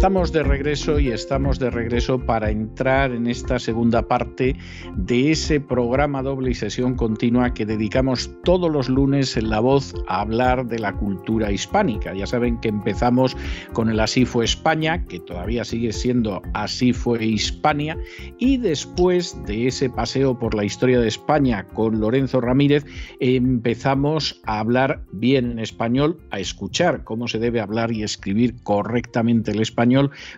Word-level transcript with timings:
Estamos 0.00 0.32
de 0.32 0.42
regreso 0.42 0.98
y 0.98 1.10
estamos 1.10 1.58
de 1.58 1.68
regreso 1.68 2.18
para 2.18 2.50
entrar 2.50 3.12
en 3.12 3.26
esta 3.26 3.58
segunda 3.58 4.08
parte 4.08 4.56
de 4.96 5.30
ese 5.30 5.60
programa 5.60 6.22
doble 6.22 6.52
y 6.52 6.54
sesión 6.54 6.94
continua 6.94 7.52
que 7.52 7.66
dedicamos 7.66 8.30
todos 8.42 8.72
los 8.72 8.88
lunes 8.88 9.36
en 9.36 9.50
La 9.50 9.60
Voz 9.60 9.92
a 10.08 10.22
hablar 10.22 10.66
de 10.68 10.78
la 10.78 10.94
cultura 10.94 11.52
hispánica. 11.52 12.14
Ya 12.14 12.26
saben 12.26 12.58
que 12.60 12.68
empezamos 12.68 13.36
con 13.74 13.90
el 13.90 14.00
Así 14.00 14.24
fue 14.24 14.46
España, 14.46 15.04
que 15.04 15.20
todavía 15.20 15.64
sigue 15.64 15.92
siendo 15.92 16.40
Así 16.54 16.94
fue 16.94 17.22
Hispania, 17.22 17.98
y 18.38 18.56
después 18.56 19.36
de 19.44 19.66
ese 19.66 19.90
paseo 19.90 20.38
por 20.38 20.54
la 20.54 20.64
historia 20.64 20.98
de 20.98 21.08
España 21.08 21.66
con 21.74 22.00
Lorenzo 22.00 22.40
Ramírez, 22.40 22.86
empezamos 23.20 24.40
a 24.46 24.60
hablar 24.60 25.04
bien 25.12 25.50
en 25.50 25.58
español, 25.58 26.22
a 26.30 26.40
escuchar 26.40 27.04
cómo 27.04 27.28
se 27.28 27.38
debe 27.38 27.60
hablar 27.60 27.92
y 27.92 28.02
escribir 28.02 28.54
correctamente 28.62 29.50
el 29.50 29.60
español 29.60 29.89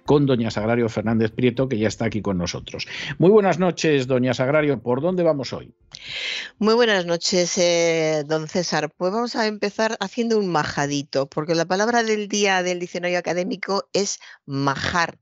con 0.05 0.27
doña 0.27 0.51
Sagrario 0.51 0.89
Fernández 0.89 1.31
Prieto, 1.31 1.69
que 1.69 1.79
ya 1.79 1.89
está 1.89 2.07
aquí 2.07 2.23
con 2.23 2.39
nosotros. 2.39 2.87
Muy 3.19 3.31
buenas 3.31 3.59
noches, 3.59 4.07
doña 4.07 4.35
Sagrario. 4.35 4.81
¿Por 4.81 5.01
dónde 5.01 5.23
vamos 5.23 5.53
hoy? 5.53 5.73
Muy 6.59 6.75
buenas 6.75 7.07
noches, 7.07 7.59
eh, 7.59 8.25
don 8.27 8.49
César. 8.49 8.93
Pues 8.97 9.13
vamos 9.13 9.37
a 9.37 9.47
empezar 9.47 9.97
haciendo 10.01 10.39
un 10.39 10.49
majadito, 10.49 11.27
porque 11.27 11.55
la 11.55 11.65
palabra 11.65 12.03
del 12.03 12.29
día 12.29 12.63
del 12.63 12.79
diccionario 12.79 13.19
académico 13.19 13.89
es 13.93 14.19
majar 14.47 15.19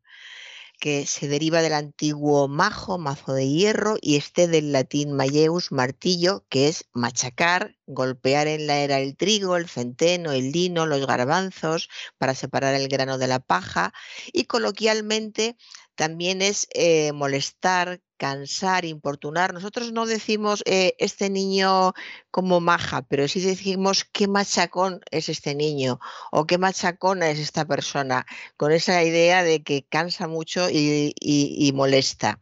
que 0.80 1.06
se 1.06 1.28
deriva 1.28 1.62
del 1.62 1.74
antiguo 1.74 2.48
majo, 2.48 2.98
mazo 2.98 3.34
de 3.34 3.48
hierro, 3.48 3.96
y 4.00 4.16
este 4.16 4.48
del 4.48 4.72
latín 4.72 5.12
mayeus, 5.12 5.70
martillo, 5.70 6.44
que 6.48 6.68
es 6.68 6.86
machacar, 6.92 7.76
golpear 7.86 8.48
en 8.48 8.66
la 8.66 8.78
era 8.78 8.98
el 8.98 9.16
trigo, 9.16 9.56
el 9.56 9.68
centeno, 9.68 10.32
el 10.32 10.50
lino, 10.52 10.86
los 10.86 11.06
garbanzos, 11.06 11.88
para 12.18 12.34
separar 12.34 12.74
el 12.74 12.88
grano 12.88 13.18
de 13.18 13.28
la 13.28 13.40
paja, 13.40 13.92
y 14.32 14.44
coloquialmente 14.44 15.56
también 15.94 16.40
es 16.42 16.66
eh, 16.74 17.12
molestar, 17.12 18.00
cansar, 18.20 18.84
importunar. 18.84 19.54
Nosotros 19.54 19.92
no 19.92 20.04
decimos 20.04 20.62
eh, 20.66 20.94
este 20.98 21.30
niño 21.30 21.94
como 22.30 22.60
maja, 22.60 23.00
pero 23.00 23.26
sí 23.28 23.40
decimos 23.40 24.04
qué 24.04 24.28
machacón 24.28 25.00
es 25.10 25.30
este 25.30 25.54
niño 25.54 26.00
o 26.30 26.46
qué 26.46 26.58
machacona 26.58 27.30
es 27.30 27.38
esta 27.38 27.64
persona, 27.64 28.26
con 28.58 28.72
esa 28.72 29.02
idea 29.02 29.42
de 29.42 29.62
que 29.62 29.86
cansa 29.88 30.28
mucho 30.28 30.68
y, 30.70 31.72
molesta. 31.74 32.41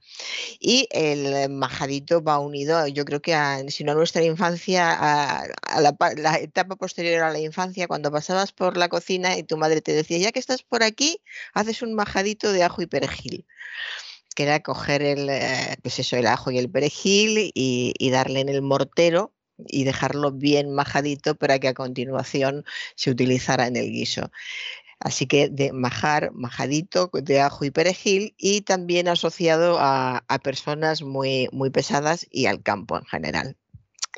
Y 0.59 0.89
el 0.91 1.49
majadito 1.51 2.25
va 2.25 2.41
unido, 2.41 2.89
yo 2.89 3.05
creo 3.05 3.23
que 3.23 3.37
si 3.69 3.84
no 3.84 3.93
a 3.93 3.95
nuestra 3.95 4.25
infancia, 4.25 4.83
a, 4.91 5.47
la, 5.81 5.97
la 6.17 6.39
etapa 6.39 6.75
posterior 6.75 7.23
a 7.23 7.31
la 7.31 7.39
infancia, 7.39 7.87
cuando 7.87 8.11
pasabas 8.11 8.51
por 8.51 8.77
la 8.77 8.89
cocina 8.89 9.39
y 9.39 9.45
tu 9.45 9.56
madre 9.56 9.81
te 9.81 9.93
decía, 9.93 10.19
ya 10.19 10.33
que 10.33 10.41
estás 10.41 10.65
por 10.65 10.83
aquí, 10.83 11.23
haces 11.55 11.83
un 11.83 11.95
majadito 11.95 12.51
de 12.53 12.65
ajo 12.65 12.83
y 12.83 12.87
perejil 12.87 13.47
que 14.39 14.44
era 14.44 14.61
coger 14.62 15.03
el, 15.03 15.28
eh, 15.31 15.76
pues 15.82 15.99
eso, 15.99 16.15
el 16.15 16.28
ajo 16.28 16.53
y 16.53 16.59
el 16.59 16.71
perejil 16.71 17.50
y, 17.54 18.10
darle 18.12 18.38
en 18.38 18.49
el 18.49 18.62
mortero 18.62 19.34
y 19.66 19.82
dejarlo 19.82 20.31
bien 20.31 20.71
majadito 20.72 21.34
para 21.34 21.59
que 21.59 21.66
a 21.66 21.75
continuación 21.75 22.65
se 22.94 23.10
utilizara 23.10 23.66
en 23.66 23.75
el 23.75 23.91
guiso. 23.91 24.31
Así 25.00 25.27
que 25.27 25.48
de 25.48 25.72
majar, 25.72 26.31
majadito 26.34 27.10
de 27.12 27.41
ajo 27.41 27.65
y 27.65 27.72
perejil 27.72 28.37
y 28.38 28.60
también 28.60 29.09
asociado 29.09 29.78
a, 29.81 30.22
personas 30.44 31.03
muy, 31.03 31.48
muy 31.50 31.71
pesadas 31.71 32.25
y 32.31 32.47
al 32.47 32.62
campo 32.62 32.97
en 32.97 33.06
general. 33.06 33.56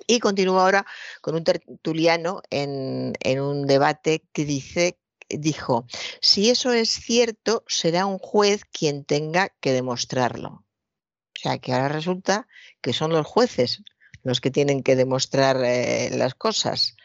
Y 0.06 0.18
continúo 0.20 0.60
ahora 0.60 0.84
con 1.22 1.34
un 1.34 1.44
tertuliano 1.44 2.42
en, 2.50 3.14
en 3.20 3.40
un 3.40 3.66
debate 3.66 4.22
que 4.34 4.44
dice 4.44 4.99
dijo, 5.30 5.86
si 6.20 6.50
eso 6.50 6.72
es 6.72 6.90
cierto, 6.90 7.64
será 7.66 8.06
un 8.06 8.18
juez 8.18 8.64
quien 8.64 9.04
tenga 9.04 9.50
que 9.60 9.72
demostrarlo. 9.72 10.48
O 10.48 11.38
sea, 11.42 11.58
que 11.58 11.72
ahora 11.72 11.88
resulta 11.88 12.46
que 12.80 12.92
son 12.92 13.12
los 13.12 13.26
jueces 13.26 13.82
los 14.22 14.40
que 14.40 14.50
tienen 14.50 14.82
que 14.82 14.96
demostrar 14.96 15.62
eh, 15.64 16.10
las 16.12 16.34
cosas. 16.34 16.96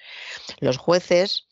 Los 0.60 0.78
jueces 0.78 1.48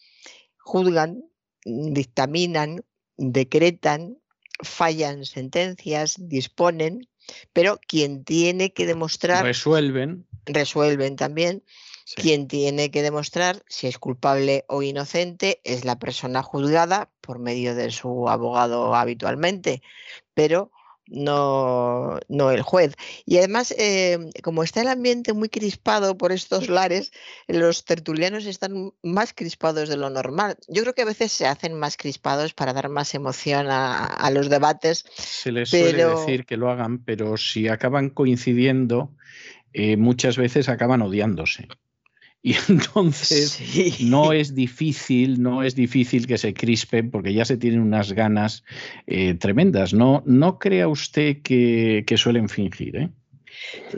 juzgan, 0.57 1.23
dictaminan, 1.65 2.83
decretan, 3.17 4.17
fallan 4.61 5.25
sentencias, 5.25 6.15
disponen, 6.19 7.07
pero 7.53 7.79
quien 7.87 8.23
tiene 8.23 8.73
que 8.73 8.85
demostrar... 8.85 9.43
Resuelven. 9.43 10.27
Resuelven 10.45 11.15
también 11.15 11.63
quien 12.15 12.47
tiene 12.47 12.91
que 12.91 13.01
demostrar 13.01 13.63
si 13.67 13.87
es 13.87 13.97
culpable 13.97 14.65
o 14.67 14.81
inocente 14.83 15.61
es 15.63 15.85
la 15.85 15.99
persona 15.99 16.43
juzgada 16.43 17.11
por 17.21 17.39
medio 17.39 17.75
de 17.75 17.91
su 17.91 18.29
abogado 18.29 18.95
habitualmente, 18.95 19.81
pero 20.33 20.71
no, 21.07 22.19
no 22.29 22.51
el 22.51 22.61
juez. 22.61 22.95
Y 23.25 23.37
además, 23.37 23.73
eh, 23.77 24.17
como 24.41 24.63
está 24.63 24.81
el 24.81 24.87
ambiente 24.87 25.33
muy 25.33 25.49
crispado 25.49 26.17
por 26.17 26.31
estos 26.31 26.69
lares, 26.69 27.11
los 27.47 27.85
tertulianos 27.85 28.45
están 28.45 28.93
más 29.01 29.33
crispados 29.33 29.89
de 29.89 29.97
lo 29.97 30.09
normal. 30.09 30.57
Yo 30.67 30.81
creo 30.83 30.93
que 30.93 31.01
a 31.01 31.05
veces 31.05 31.31
se 31.31 31.45
hacen 31.45 31.73
más 31.73 31.97
crispados 31.97 32.53
para 32.53 32.73
dar 32.73 32.89
más 32.89 33.13
emoción 33.13 33.67
a, 33.69 34.29
los 34.31 34.49
debates. 34.49 35.05
Se 35.15 35.51
les 35.51 35.69
suele 35.69 36.05
decir 36.05 36.45
que 36.45 36.57
lo 36.57 36.69
hagan, 36.69 37.03
pero 37.03 37.37
si 37.37 37.67
acaban 37.67 38.09
coincidiendo, 38.09 39.11
eh, 39.73 39.97
muchas 39.97 40.37
veces 40.37 40.69
acaban 40.69 41.01
odiándose. 41.01 41.67
Y 42.45 42.55
entonces 42.69 43.57
no 44.01 44.33
es 44.33 44.53
difícil, 44.53 45.41
no 45.41 45.63
es 45.63 45.75
difícil 45.75 46.27
que 46.27 46.37
se 46.37 46.53
crispen 46.53 47.09
porque 47.09 47.33
ya 47.33 47.45
se 47.45 47.57
tienen 47.57 47.79
unas 47.79 48.11
ganas 48.11 48.63
eh, 49.07 49.33
tremendas. 49.35 49.93
No, 49.93 50.21
no 50.25 50.59
crea 50.59 50.89
usted 50.89 51.41
que, 51.41 52.05
suelen 52.17 52.49
fingir, 52.49 52.97
¿eh? 52.97 53.09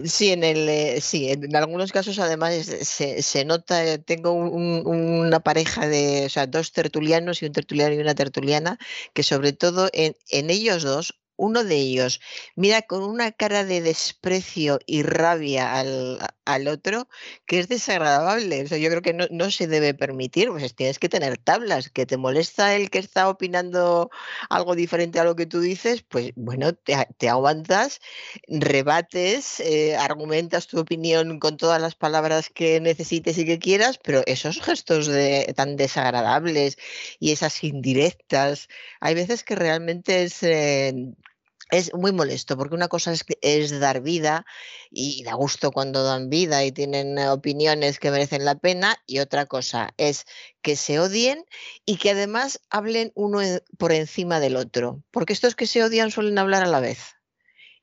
Sí, 0.03 0.31
en 0.31 0.43
el, 0.43 0.69
eh, 0.69 1.01
sí, 1.01 1.29
en 1.29 1.55
algunos 1.55 1.91
casos 1.91 2.19
además 2.19 2.53
se, 2.55 3.45
nota, 3.45 3.97
tengo 3.97 4.31
una 4.33 5.39
pareja 5.39 5.87
de, 5.87 6.25
o 6.25 6.29
sea, 6.29 6.45
dos 6.45 6.71
tertulianos 6.71 7.41
y 7.41 7.45
un 7.45 7.53
tertuliano 7.53 7.95
y 7.95 7.99
una 7.99 8.15
tertuliana, 8.15 8.77
que 9.13 9.23
sobre 9.23 9.53
todo 9.53 9.89
en, 9.93 10.15
en 10.29 10.49
ellos 10.49 10.83
dos 10.83 11.15
uno 11.37 11.63
de 11.63 11.75
ellos 11.75 12.21
mira 12.55 12.81
con 12.81 13.03
una 13.03 13.31
cara 13.31 13.63
de 13.63 13.81
desprecio 13.81 14.79
y 14.85 15.03
rabia 15.03 15.79
al, 15.79 16.67
otro 16.67 17.07
que 17.45 17.59
es 17.59 17.67
desagradable. 17.67 18.63
O 18.63 18.67
sea, 18.67 18.77
yo 18.77 18.89
creo 18.89 19.01
que 19.01 19.13
no, 19.13 19.51
se 19.51 19.67
debe 19.67 19.93
permitir, 19.93 20.49
pues 20.49 20.75
tienes 20.75 20.99
que 20.99 21.09
tener 21.09 21.37
tablas. 21.37 21.89
Que 21.89 22.05
te 22.05 22.17
molesta 22.17 22.75
el 22.75 22.89
que 22.89 22.99
está 22.99 23.29
opinando 23.29 24.09
algo 24.49 24.75
diferente 24.75 25.19
a 25.19 25.23
lo 25.23 25.35
que 25.35 25.45
tú 25.45 25.59
dices, 25.59 26.03
pues 26.03 26.31
bueno, 26.35 26.73
te, 26.73 27.29
aguantas, 27.29 27.99
rebates, 28.47 29.59
eh, 29.59 29.95
argumentas 29.95 30.67
tu 30.67 30.79
opinión 30.79 31.39
con 31.39 31.57
todas 31.57 31.81
las 31.81 31.95
palabras 31.95 32.49
que 32.49 32.79
necesites 32.79 33.37
y 33.37 33.45
que 33.45 33.59
quieras, 33.59 33.99
pero 34.03 34.23
esos 34.25 34.61
gestos 34.61 35.07
de, 35.07 35.53
tan 35.55 35.75
desagradables 35.77 36.77
y 37.19 37.31
esas 37.31 37.63
indirectas, 37.63 38.69
hay 38.99 39.15
veces 39.15 39.43
que 39.43 39.55
realmente 39.55 40.23
es... 40.23 40.43
es 41.71 41.93
muy 41.93 42.11
molesto 42.11 42.57
porque 42.57 42.75
una 42.75 42.87
cosa 42.87 43.13
es, 43.41 43.79
dar 43.79 44.01
vida 44.01 44.45
y 44.91 45.23
da 45.23 45.33
gusto 45.33 45.71
cuando 45.71 46.03
dan 46.03 46.29
vida 46.29 46.63
y 46.63 46.71
tienen 46.71 47.17
eh, 47.17 47.29
opiniones 47.29 47.99
que 47.99 48.11
merecen 48.11 48.45
la 48.45 48.55
pena 48.55 48.95
y 49.05 49.19
otra 49.19 49.45
cosa 49.45 49.93
es 49.97 50.25
que 50.61 50.75
se 50.75 50.99
odien 50.99 51.43
y 51.85 51.97
que 51.97 52.11
además 52.11 52.61
hablen 52.69 53.11
uno 53.15 53.39
por 53.77 53.91
encima 53.91 54.39
del 54.39 54.55
otro, 54.55 55.03
porque 55.11 55.33
estos 55.33 55.55
que 55.55 55.67
se 55.67 55.83
odian 55.83 56.11
suelen 56.11 56.37
hablar 56.37 56.63
a 56.63 56.67
la 56.67 56.79
vez 56.79 57.14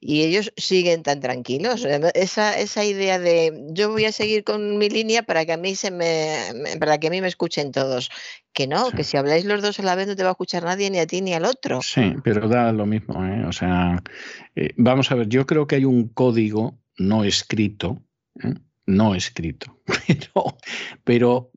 y 0.04 0.22
ellos 0.22 0.52
siguen 0.56 1.04
tan 1.04 1.20
tranquilos. 1.20 1.87
Esa, 2.14 2.58
esa 2.58 2.84
idea 2.84 3.20
de 3.20 3.69
yo 3.70 3.88
voy 3.93 4.04
a 4.04 4.10
seguir 4.10 4.43
con 4.43 4.76
mi 4.76 4.88
línea 4.88 5.22
para 5.22 5.46
que 5.46 5.52
a 5.52 5.56
mí 5.56 5.76
se 5.76 5.93
me, 5.93 6.37
para 6.81 6.99
que 6.99 7.06
a 7.06 7.10
mí 7.10 7.20
me 7.20 7.28
escuchen 7.28 7.70
todos. 7.70 8.10
Que 8.52 8.66
no, 8.66 8.90
que 8.90 9.04
si 9.04 9.16
habláis 9.16 9.44
los 9.44 9.62
dos 9.62 9.78
a 9.78 9.84
la 9.84 9.94
vez 9.94 10.08
no 10.08 10.16
te 10.16 10.25
va 10.25 10.31
a 10.31 10.32
escuchar 10.32 10.64
nadie 10.64 10.90
ni 10.90 10.99
a 10.99 11.06
ti 11.06 11.20
ni 11.20 11.34
al 11.34 11.44
otro. 11.44 11.81
Sí, 11.82 12.16
pero 12.25 12.49
da 12.49 12.72
lo 12.72 12.84
mismo. 12.84 13.25
¿eh? 13.25 13.44
O 13.46 13.52
sea, 13.52 14.02
eh, 14.56 14.75
vamos 14.76 15.12
a 15.12 15.14
ver, 15.14 15.28
yo 15.28 15.46
creo 15.46 15.69
que 15.69 15.76
hay 15.76 15.84
un 15.84 16.08
código 16.08 16.81
no 16.98 17.22
escrito. 17.22 18.02
¿eh? 18.43 18.55
no 18.84 19.14
escrito, 19.14 19.81
pero, 20.25 20.58
pero 21.05 21.50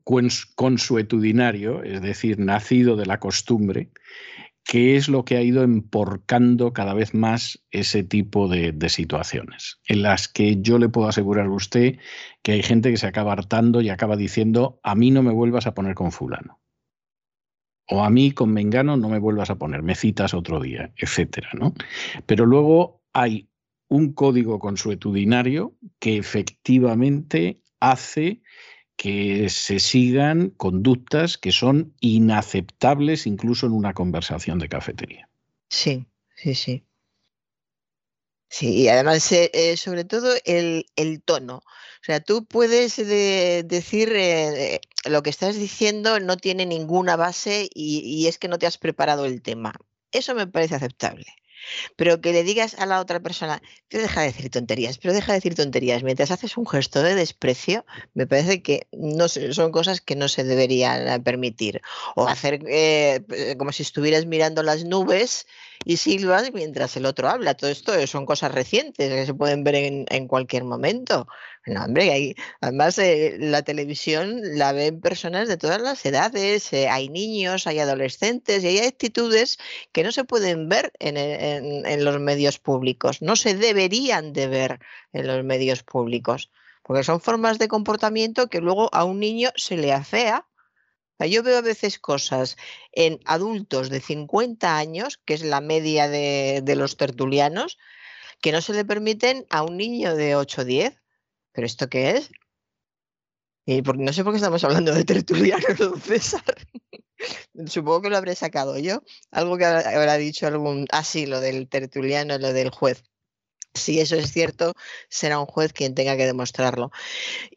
consuetudinario, 0.54 1.82
es 1.82 2.00
decir, 2.00 2.38
nacido 2.38 2.96
de 2.96 3.06
la 3.06 3.18
costumbre, 3.18 3.90
que 4.66 4.96
es 4.96 5.08
lo 5.08 5.24
que 5.24 5.36
ha 5.36 5.42
ido 5.42 5.62
emporcando 5.62 6.72
cada 6.72 6.92
vez 6.92 7.14
más 7.14 7.64
ese 7.70 8.02
tipo 8.02 8.48
de, 8.48 8.74
situaciones, 8.88 9.78
en 9.86 10.02
las 10.02 10.26
que 10.26 10.60
yo 10.60 10.78
le 10.78 10.88
puedo 10.88 11.08
asegurar 11.08 11.46
a 11.46 11.50
usted 11.50 11.98
que 12.42 12.52
hay 12.52 12.62
gente 12.64 12.90
que 12.90 12.96
se 12.96 13.06
acaba 13.06 13.32
hartando 13.32 13.80
y 13.80 13.90
acaba 13.90 14.16
diciendo, 14.16 14.80
a 14.82 14.96
mí 14.96 15.12
no 15.12 15.22
me 15.22 15.32
vuelvas 15.32 15.68
a 15.68 15.74
poner 15.74 15.94
con 15.94 16.10
fulano. 16.10 16.60
O 17.88 18.02
a 18.02 18.10
mí 18.10 18.32
con 18.32 18.52
Mengano 18.52 18.96
no 18.96 19.08
me 19.08 19.20
vuelvas 19.20 19.50
a 19.50 19.58
poner, 19.58 19.84
me 19.84 19.94
citas 19.94 20.34
otro 20.34 20.60
día, 20.60 20.92
etcétera, 20.96 21.50
¿no? 21.52 21.72
Pero 22.26 22.44
luego 22.44 23.04
hay 23.12 23.48
un 23.88 24.14
código 24.14 24.58
consuetudinario 24.58 25.76
que 26.00 26.16
efectivamente 26.16 27.62
hace 27.78 28.42
que 28.96 29.48
se 29.50 29.78
sigan 29.78 30.50
conductas 30.50 31.36
que 31.38 31.52
son 31.52 31.94
inaceptables 32.00 33.26
incluso 33.26 33.66
en 33.66 33.72
una 33.72 33.92
conversación 33.94 34.58
de 34.58 34.68
cafetería. 34.68 35.28
Sí, 35.68 36.06
sí, 36.34 36.54
sí. 36.54 36.82
Sí, 38.48 38.74
y 38.82 38.88
además, 38.88 39.30
eh, 39.32 39.50
eh, 39.52 39.76
sobre 39.76 40.04
todo 40.04 40.34
el, 40.44 40.86
tono. 41.24 41.56
O 41.56 42.04
sea, 42.04 42.20
tú 42.20 42.46
puedes 42.46 42.96
decir 42.96 44.12
eh, 44.14 44.80
lo 45.04 45.22
que 45.22 45.30
estás 45.30 45.56
diciendo 45.56 46.20
no 46.20 46.36
tiene 46.36 46.64
ninguna 46.64 47.16
base 47.16 47.68
y 47.74 48.26
es 48.28 48.38
que 48.38 48.48
no 48.48 48.58
te 48.58 48.66
has 48.66 48.78
preparado 48.78 49.26
el 49.26 49.42
tema. 49.42 49.74
Eso 50.12 50.34
me 50.34 50.46
parece 50.46 50.76
aceptable. 50.76 51.26
Pero 51.96 52.20
que 52.20 52.32
le 52.32 52.42
digas 52.42 52.74
a 52.78 52.86
la 52.86 53.00
otra 53.00 53.20
persona, 53.20 53.62
pero 53.88 54.02
deja 54.02 54.20
de 54.20 54.26
decir 54.28 54.50
tonterías, 54.50 54.98
pero 54.98 55.14
deja 55.14 55.32
de 55.32 55.38
decir 55.38 55.54
tonterías, 55.54 56.02
mientras 56.02 56.30
haces 56.30 56.56
un 56.56 56.66
gesto 56.66 57.02
de 57.02 57.14
desprecio, 57.14 57.84
me 58.14 58.26
parece 58.26 58.62
que 58.62 58.86
no 58.92 59.28
son 59.28 59.72
cosas 59.72 60.00
que 60.00 60.16
no 60.16 60.28
se 60.28 60.44
deberían 60.44 61.08
eh, 61.08 61.20
permitir. 61.20 61.82
O 62.14 62.26
hacer 62.26 62.60
eh, 62.68 63.54
como 63.58 63.72
si 63.72 63.82
estuvieras 63.82 64.26
mirando 64.26 64.62
las 64.62 64.84
nubes 64.84 65.46
y 65.88 65.98
silbas 65.98 66.52
mientras 66.52 66.96
el 66.96 67.06
otro 67.06 67.28
habla. 67.28 67.54
Todo 67.54 67.70
esto 67.70 68.06
son 68.08 68.26
cosas 68.26 68.50
recientes 68.50 69.08
que 69.08 69.24
se 69.24 69.32
pueden 69.32 69.62
ver 69.62 69.76
en, 69.76 70.26
cualquier 70.26 70.64
momento. 70.64 71.28
No, 71.64 71.84
hombre, 71.84 72.34
además 72.60 72.98
eh, 72.98 73.36
la 73.38 73.62
televisión 73.62 74.40
la 74.58 74.72
ven 74.72 75.00
personas 75.00 75.46
de 75.46 75.56
todas 75.56 75.80
las 75.80 76.04
edades, 76.04 76.72
eh, 76.72 76.88
hay 76.88 77.08
niños, 77.08 77.68
hay 77.68 77.78
adolescentes 77.78 78.64
y 78.64 78.66
hay 78.66 78.78
actitudes 78.80 79.58
que 79.92 80.02
no 80.02 80.10
se 80.10 80.24
pueden 80.24 80.68
ver 80.68 80.92
en, 80.98 81.16
en 81.16 82.04
los 82.04 82.18
medios 82.18 82.58
públicos, 82.58 83.22
no 83.22 83.36
se 83.36 83.54
deberían 83.54 84.32
de 84.32 84.48
ver 84.48 84.80
en 85.12 85.28
los 85.28 85.44
medios 85.44 85.84
públicos, 85.84 86.50
porque 86.82 87.04
son 87.04 87.20
formas 87.20 87.60
de 87.60 87.68
comportamiento 87.68 88.48
que 88.48 88.60
luego 88.60 88.92
a 88.92 89.04
un 89.04 89.20
niño 89.20 89.50
se 89.54 89.76
le 89.76 89.92
afea 89.92 90.46
yo 91.24 91.42
veo 91.42 91.56
a 91.56 91.62
veces 91.62 91.98
cosas 91.98 92.56
en 92.92 93.20
adultos 93.24 93.88
de 93.88 94.00
50 94.00 94.76
años, 94.76 95.18
que 95.24 95.34
es 95.34 95.42
la 95.42 95.62
media 95.62 96.08
de, 96.08 96.62
los 96.76 96.98
tertulianos, 96.98 97.78
que 98.42 98.52
no 98.52 98.60
se 98.60 98.74
le 98.74 98.84
permiten 98.84 99.46
a 99.48 99.62
un 99.62 99.78
niño 99.78 100.14
de 100.14 100.36
8 100.36 100.60
o 100.60 100.64
10. 100.64 101.00
¿Pero 101.52 101.66
esto 101.66 101.88
qué 101.88 102.10
es? 102.10 102.30
Y 103.64 103.80
no 103.80 104.12
sé 104.12 104.22
por 104.22 104.32
qué 104.32 104.36
estamos 104.36 104.62
hablando 104.62 104.94
de 104.94 105.04
tertulianos, 105.04 105.78
don 105.78 106.00
César. 106.02 106.42
Supongo 107.66 108.02
que 108.02 108.10
lo 108.10 108.18
habré 108.18 108.34
sacado 108.34 108.78
yo. 108.78 109.02
Algo 109.30 109.56
que 109.56 109.64
habrá 109.64 110.16
dicho 110.18 110.46
algún. 110.46 110.86
Ah, 110.92 111.02
sí, 111.02 111.24
lo 111.24 111.40
del 111.40 111.68
tertuliano, 111.68 112.36
lo 112.38 112.52
del 112.52 112.70
juez. 112.70 113.02
Si 113.76 114.00
eso 114.00 114.16
es 114.16 114.32
cierto, 114.32 114.72
será 115.08 115.38
un 115.38 115.46
juez 115.46 115.72
quien 115.72 115.94
tenga 115.94 116.16
que 116.16 116.26
demostrarlo. 116.26 116.90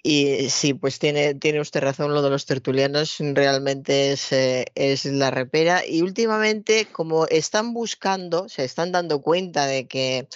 Y 0.04 0.50
sí, 0.50 0.74
pues 0.74 1.00
tiene, 1.00 1.36
tiene 1.36 1.60
usted 1.60 1.82
razón, 1.82 2.14
lo 2.14 2.22
de 2.22 2.30
los 2.30 2.46
tertulianos 2.46 3.18
realmente 3.20 4.12
es, 4.12 4.32
eh, 4.32 4.66
es 4.76 5.06
la 5.06 5.32
repera. 5.32 5.86
Y 5.86 6.02
últimamente, 6.02 6.88
como 6.92 7.26
están 7.28 7.74
buscando, 7.74 8.50
se 8.50 8.64
están 8.64 8.92
dando 8.92 9.22
cuenta 9.22 9.66
de 9.66 9.88
que 9.88 10.28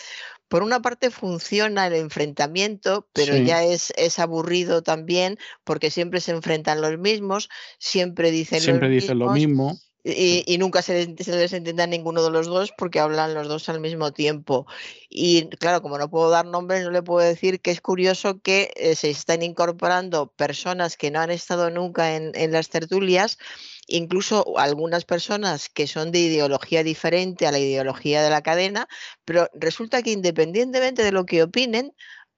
por 0.53 0.61
una 0.61 0.83
parte 0.83 1.09
funciona 1.09 1.87
el 1.87 1.95
enfrentamiento, 1.95 3.07
pero 3.11 3.35
ya 3.37 3.63
es, 3.63 3.91
es, 3.97 4.19
aburrido 4.19 4.83
también 4.83 5.39
porque 5.63 5.89
siempre 5.89 6.21
se 6.21 6.29
enfrentan 6.31 6.79
los 6.79 6.99
mismos, 6.99 7.49
siempre 7.79 8.29
dicen, 8.29 8.61
siempre 8.61 8.87
dicen 8.89 9.17
lo 9.17 9.31
mismo. 9.31 9.75
Y, 10.05 10.57
nunca 10.57 10.81
se, 10.81 11.07
les 11.07 11.53
entiende 11.53 11.87
ninguno 11.87 12.23
de 12.23 12.29
los 12.29 12.47
dos 12.47 12.73
porque 12.77 12.99
hablan 12.99 13.33
los 13.33 13.47
dos 13.47 13.69
al 13.69 13.79
mismo 13.79 14.11
tiempo. 14.11 14.67
Y 15.09 15.47
claro, 15.57 15.81
como 15.81 15.97
no 15.97 16.09
puedo 16.09 16.29
dar 16.29 16.45
nombres, 16.45 16.83
no 16.83 16.91
le 16.91 17.01
puedo 17.01 17.25
decir 17.25 17.61
que 17.61 17.71
es 17.71 17.79
curioso 17.79 18.41
que 18.41 18.73
eh, 18.75 18.95
se 18.95 19.09
están 19.09 19.43
incorporando 19.43 20.27
personas 20.27 20.97
que 20.97 21.09
no 21.09 21.21
han 21.21 21.31
estado 21.31 21.69
nunca 21.69 22.15
en 22.15 22.51
las 22.51 22.67
tertulias, 22.67 23.37
incluso 23.87 24.57
algunas 24.57 25.05
personas 25.05 25.69
que 25.69 25.87
son 25.87 26.11
de 26.11 26.19
ideología 26.19 26.83
diferente 26.83 27.47
a 27.47 27.51
la 27.51 27.59
ideología 27.59 28.21
de 28.21 28.29
la 28.29 28.41
cadena, 28.41 28.87
pero 29.25 29.49
resulta 29.53 30.01
que 30.01 30.11
independientemente 30.11 31.03
de 31.03 31.11
lo 31.11 31.25
que 31.25 31.43
opinen, 31.43 31.93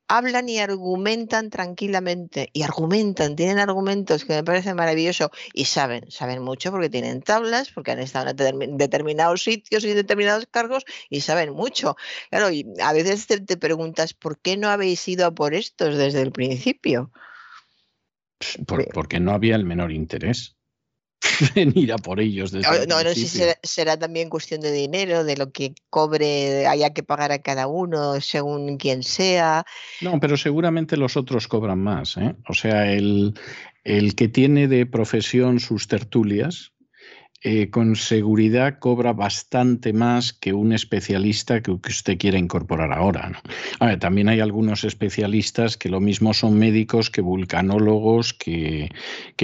hablan 0.08 0.50
y 0.50 0.60
argumentan 0.60 1.50
tranquilamente 1.50 2.50
y 2.54 2.64
argumentan, 2.64 3.36
tienen 3.36 3.60
argumentos 3.60 4.26
que 4.26 4.34
me 4.34 4.44
parecen 4.44 4.76
maravilloso 4.76 5.32
y 5.54 5.66
saben, 5.66 6.10
saben 6.10 6.42
mucho 6.42 6.72
porque 6.72 6.90
tienen 6.90 7.22
tablas, 7.22 7.72
porque 7.72 7.92
han 7.92 8.00
estado 8.00 8.30
en 8.30 8.78
determinados 8.78 9.44
sitios 9.44 9.84
y 9.84 9.94
determinados 9.94 10.48
cargos 10.50 10.86
y 11.10 11.22
saben 11.22 11.54
mucho. 11.54 11.96
Claro, 12.30 12.52
y 12.52 12.66
a 12.82 12.94
veces 12.94 13.28
te, 13.28 13.40
te 13.40 13.58
preguntas, 13.58 14.14
¿por 14.14 14.40
qué 14.40 14.58
no 14.58 14.70
habéis 14.70 15.08
ido 15.08 15.26
a 15.26 15.32
por 15.32 15.54
estos 15.54 15.98
desde 15.98 16.22
el 16.22 16.32
principio? 16.32 17.12
porque 18.94 19.20
no 19.20 19.32
había 19.32 19.56
el 19.56 19.66
menor 19.66 19.92
interés. 19.92 20.56
venir 21.56 21.94
a 21.94 21.98
por 21.98 22.20
ellos. 22.20 22.52
Desde 22.52 22.88
no, 22.88 23.04
no 23.04 23.10
sé 23.10 23.16
si 23.16 23.42
será, 23.64 23.98
también 23.98 24.30
cuestión 24.30 24.62
de 24.62 24.72
dinero, 24.72 25.24
de 25.24 25.38
lo 25.38 25.52
que 25.52 25.74
cobre, 25.90 26.68
haya 26.68 26.94
que 26.94 27.04
pagar 27.04 27.32
a 27.32 27.40
cada 27.40 27.68
uno 27.68 28.20
según 28.22 28.78
quien 28.78 29.04
sea. 29.04 29.66
No, 30.02 30.20
pero 30.20 30.38
seguramente 30.38 30.98
los 30.98 31.18
otros 31.18 31.48
cobran 31.48 31.80
más. 31.80 32.18
¿eh? 32.18 32.36
O 32.48 32.54
sea, 32.54 32.92
el, 32.92 33.34
el 33.84 34.16
que 34.16 34.28
tiene 34.28 34.68
de 34.68 34.86
profesión 34.86 35.60
sus 35.60 35.88
tertulias, 35.88 36.74
eh, 37.48 37.70
con 37.70 37.96
seguridad 37.96 38.80
cobra 38.80 39.14
bastante 39.14 39.94
más 39.94 40.34
que 40.34 40.52
un 40.52 40.74
especialista 40.74 41.62
que, 41.62 41.70
usted 41.70 42.18
quiera 42.18 42.40
incorporar 42.40 42.92
ahora. 42.92 43.40
también 44.00 44.30
hay 44.30 44.40
algunos 44.40 44.84
especialistas 44.84 45.78
que 45.78 45.90
lo 45.90 46.00
mismo 46.00 46.34
son 46.34 46.58
médicos 46.58 47.12
que 47.12 47.22
vulcanólogos, 47.22 48.34
que, 48.34 48.90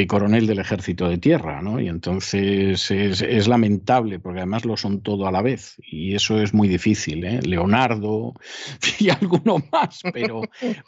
coronel 0.08 0.48
del 0.48 0.58
ejército 0.58 1.08
de 1.10 1.20
tierra, 1.20 1.62
¿no? 1.62 1.80
y 1.80 1.90
entonces 1.90 2.90
es, 2.90 3.48
lamentable, 3.48 4.18
porque 4.18 4.40
además 4.40 4.66
lo 4.66 4.78
son 4.78 5.02
todo 5.02 5.28
a 5.28 5.32
la 5.32 5.44
vez, 5.44 5.78
y 5.86 6.16
eso 6.16 6.42
es 6.42 6.56
muy 6.56 6.68
difícil. 6.68 7.24
¿eh? 7.24 7.40
Leonardo 7.44 8.34
y 9.00 9.10
alguno 9.12 9.58
más, 9.72 10.02
pero, 10.12 10.42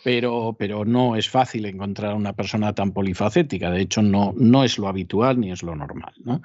pero, 0.04 0.56
pero 0.58 0.84
no 0.84 1.16
es 1.16 1.30
fácil 1.30 1.68
encontrar 1.68 2.16
una 2.16 2.34
persona 2.34 2.74
tan 2.74 2.92
polifacética, 2.92 3.70
de 3.70 3.82
hecho 3.82 4.02
no, 4.02 4.34
no 4.36 4.64
es 4.64 4.80
lo 4.80 4.88
habitual 4.88 5.40
ni 5.40 5.52
es 5.52 5.62
lo 5.62 5.76
normal. 5.76 6.14
¿no? 6.24 6.42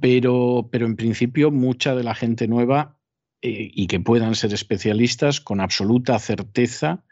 Pero, 0.00 0.68
pero 0.70 0.86
en 0.86 0.96
principio 0.96 1.50
mucha 1.50 1.94
de 1.94 2.04
la 2.04 2.14
gente 2.14 2.48
nueva 2.48 2.96
eh, 3.42 3.70
y 3.72 3.86
que 3.86 4.00
puedan 4.00 4.34
ser 4.34 4.52
especialistas 4.54 5.40
con 5.40 5.60
absoluta 5.60 6.18
certeza, 6.18 7.04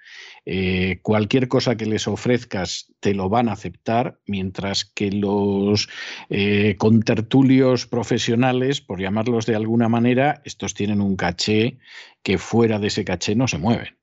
eh, 0.47 0.99
cualquier 1.03 1.49
cosa 1.49 1.77
que 1.77 1.87
les 1.87 2.09
ofrezcas 2.09 2.93
te 3.01 3.15
lo 3.15 3.29
van 3.29 3.49
a 3.49 3.53
aceptar, 3.53 4.21
mientras 4.27 4.85
que 4.85 5.11
los 5.11 5.89
eh, 6.31 6.77
contertulios 6.79 7.87
profesionales, 7.87 8.81
por 8.81 9.01
llamarlos 9.01 9.47
de 9.47 9.55
alguna 9.55 9.89
manera, 9.89 10.43
estos 10.45 10.75
tienen 10.75 11.01
un 11.01 11.17
caché 11.17 11.79
que 12.23 12.39
fuera 12.39 12.79
de 12.79 12.89
ese 12.89 13.05
caché 13.05 13.35
no 13.37 13.47
se 13.47 13.59
mueven. 13.59 13.97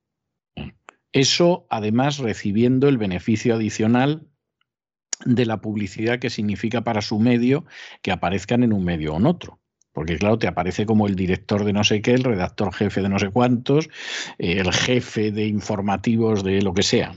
Eso, 1.11 1.67
además, 1.69 2.19
recibiendo 2.19 2.87
el 2.87 2.97
beneficio 2.97 3.55
adicional 3.55 4.30
de 5.25 5.45
la 5.45 5.61
publicidad 5.61 6.19
que 6.19 6.29
significa 6.29 6.83
para 6.83 7.01
su 7.01 7.19
medio 7.19 7.65
que 8.01 8.11
aparezcan 8.11 8.63
en 8.63 8.73
un 8.73 8.83
medio 8.83 9.13
o 9.13 9.17
en 9.17 9.25
otro. 9.25 9.59
Porque 9.93 10.17
claro, 10.17 10.39
te 10.39 10.47
aparece 10.47 10.85
como 10.85 11.07
el 11.07 11.15
director 11.15 11.65
de 11.65 11.73
no 11.73 11.83
sé 11.83 12.01
qué, 12.01 12.13
el 12.13 12.23
redactor 12.23 12.73
jefe 12.73 13.01
de 13.01 13.09
no 13.09 13.19
sé 13.19 13.29
cuántos, 13.29 13.89
el 14.37 14.71
jefe 14.71 15.31
de 15.31 15.47
informativos 15.47 16.43
de 16.43 16.61
lo 16.61 16.73
que 16.73 16.83
sea. 16.83 17.13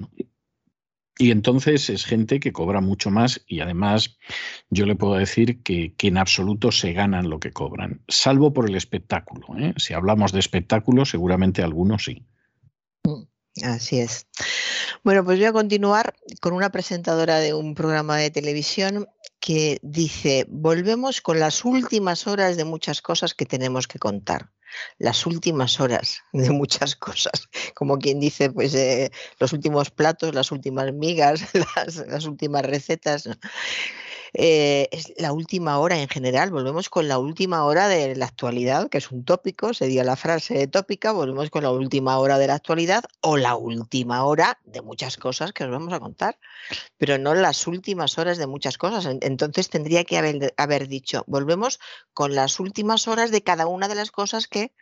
Y 1.17 1.31
entonces 1.31 1.91
es 1.91 2.05
gente 2.05 2.41
que 2.41 2.53
cobra 2.53 2.81
mucho 2.81 3.11
más 3.11 3.45
y 3.47 3.61
además 3.61 4.19
yo 4.69 4.85
le 4.85 4.97
puedo 4.97 5.15
decir 5.15 5.63
que, 5.63 5.95
en 5.97 6.19
absoluto 6.19 6.73
se 6.73 6.93
ganan 6.93 7.31
lo 7.31 7.39
que 7.39 7.53
cobran, 7.53 8.03
salvo 8.09 8.53
por 8.53 8.69
el 8.69 8.75
espectáculo. 8.75 9.47
¿eh? 9.57 9.75
Si 9.77 9.95
hablamos 9.95 10.33
de 10.33 10.41
espectáculo, 10.41 11.05
seguramente 11.05 11.63
algunos 11.63 12.05
sí. 12.05 12.27
Así 13.63 14.01
es. 14.01 14.27
Bueno, 15.05 15.23
pues 15.23 15.39
voy 15.39 15.45
a 15.45 15.53
continuar 15.53 16.15
con 16.41 16.55
una 16.55 16.71
presentadora 16.71 17.39
de 17.39 17.53
un 17.53 17.75
programa 17.75 18.17
de 18.17 18.31
televisión 18.31 19.07
que 19.39 19.79
dice, 19.83 20.47
volvemos 20.49 21.21
con 21.21 21.39
las 21.39 21.63
últimas 21.67 22.27
horas 22.27 22.57
de 22.57 22.65
muchas 22.65 23.03
cosas 23.03 23.35
que 23.35 23.45
tenemos 23.45 23.87
que 23.87 23.99
contar. 23.99 24.51
las 24.99 25.27
últimas 25.27 25.79
horas 25.79 26.21
de 26.33 26.51
muchas 26.51 26.97
cosas. 26.97 27.49
Como 27.75 27.99
quien 27.99 28.19
dice, 28.19 28.51
pues 28.51 28.75
eh, 28.75 29.13
los 29.39 29.53
últimos 29.53 29.91
platos, 29.91 30.35
las 30.35 30.51
últimas 30.51 30.93
migas, 30.95 31.43
las, 31.77 31.97
las 32.09 32.25
últimas 32.25 32.63
recetas. 32.63 33.29
Eh, 34.37 34.89
es 34.91 35.13
la 35.17 35.33
última 35.33 35.79
hora 35.79 36.01
en 36.01 36.09
general, 36.09 36.51
volvemos 36.51 36.91
con 36.91 37.07
la 37.07 37.19
última 37.19 37.65
hora 37.65 37.87
de 37.87 38.17
la 38.17 38.27
actualidad, 38.27 38.89
que 38.91 38.99
es 38.99 39.13
un 39.13 39.25
tópico, 39.25 39.73
sería 39.75 40.03
la 40.03 40.17
frase 40.17 40.67
tópica, 40.67 41.13
volvemos 41.13 41.51
con 41.51 41.63
la 41.63 41.71
última 41.71 42.19
hora 42.19 42.37
de 42.39 42.49
la 42.49 42.55
actualidad 42.55 43.05
o 43.21 43.37
la 43.37 43.55
última 43.55 44.25
hora 44.25 44.59
de 44.65 44.83
muchas 44.83 45.17
cosas 45.19 45.53
que 45.53 45.63
os 45.63 45.71
vamos 45.71 45.93
a 45.93 46.01
contar, 46.01 46.37
pero 46.99 47.17
no 47.17 47.35
las 47.37 47.69
últimas 47.69 48.19
horas 48.19 48.37
de 48.37 48.49
muchas 48.49 48.77
cosas. 48.77 49.07
Entonces 49.21 49.71
tendría 49.71 50.03
que 50.05 50.19
haber, 50.19 50.53
haber 50.57 50.89
dicho, 50.89 51.23
volvemos 51.29 51.79
con 52.13 52.35
las 52.35 52.59
últimas 52.59 53.07
horas 53.07 53.31
de 53.31 53.45
cada 53.45 53.69
una 53.69 53.87
de 53.87 53.95
las 53.95 54.11
cosas 54.11 54.49
que 54.49 54.73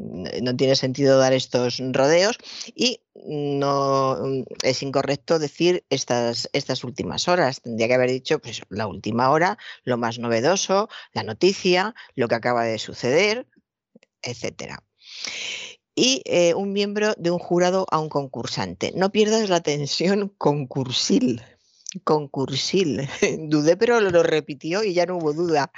no 0.00 0.56
tiene 0.56 0.76
sentido 0.76 1.18
dar 1.18 1.32
estos 1.32 1.80
rodeos 1.92 2.38
y 2.74 3.00
no 3.14 4.16
mm, 4.20 4.42
es 4.62 4.82
incorrecto 4.82 5.38
decir 5.38 5.84
estas, 5.90 6.48
estas 6.52 6.84
últimas 6.84 7.28
horas. 7.28 7.60
Tendría 7.60 7.88
que 7.88 7.94
haber 7.94 8.10
dicho 8.10 8.38
pues, 8.38 8.62
la 8.68 8.86
última 8.86 9.30
hora, 9.30 9.58
lo 9.84 9.96
más 9.96 10.18
novedoso, 10.18 10.88
la 11.12 11.22
noticia, 11.22 11.94
lo 12.14 12.28
que 12.28 12.34
acaba 12.34 12.64
de 12.64 12.78
suceder, 12.78 13.46
etcétera. 14.22 14.82
Y 15.94 16.22
eh, 16.24 16.54
un 16.54 16.72
miembro 16.72 17.14
de 17.16 17.30
un 17.30 17.38
jurado 17.38 17.86
a 17.90 18.00
un 18.00 18.08
concursante. 18.08 18.92
No 18.96 19.12
pierdas 19.12 19.48
la 19.48 19.60
tensión 19.60 20.28
concursil 20.38 21.42
concursil. 22.00 23.08
Dudé, 23.38 23.76
pero 23.76 24.00
lo 24.00 24.22
repitió 24.22 24.82
y 24.84 24.94
ya 24.94 25.06
no 25.06 25.16
hubo 25.16 25.32
duda. 25.32 25.70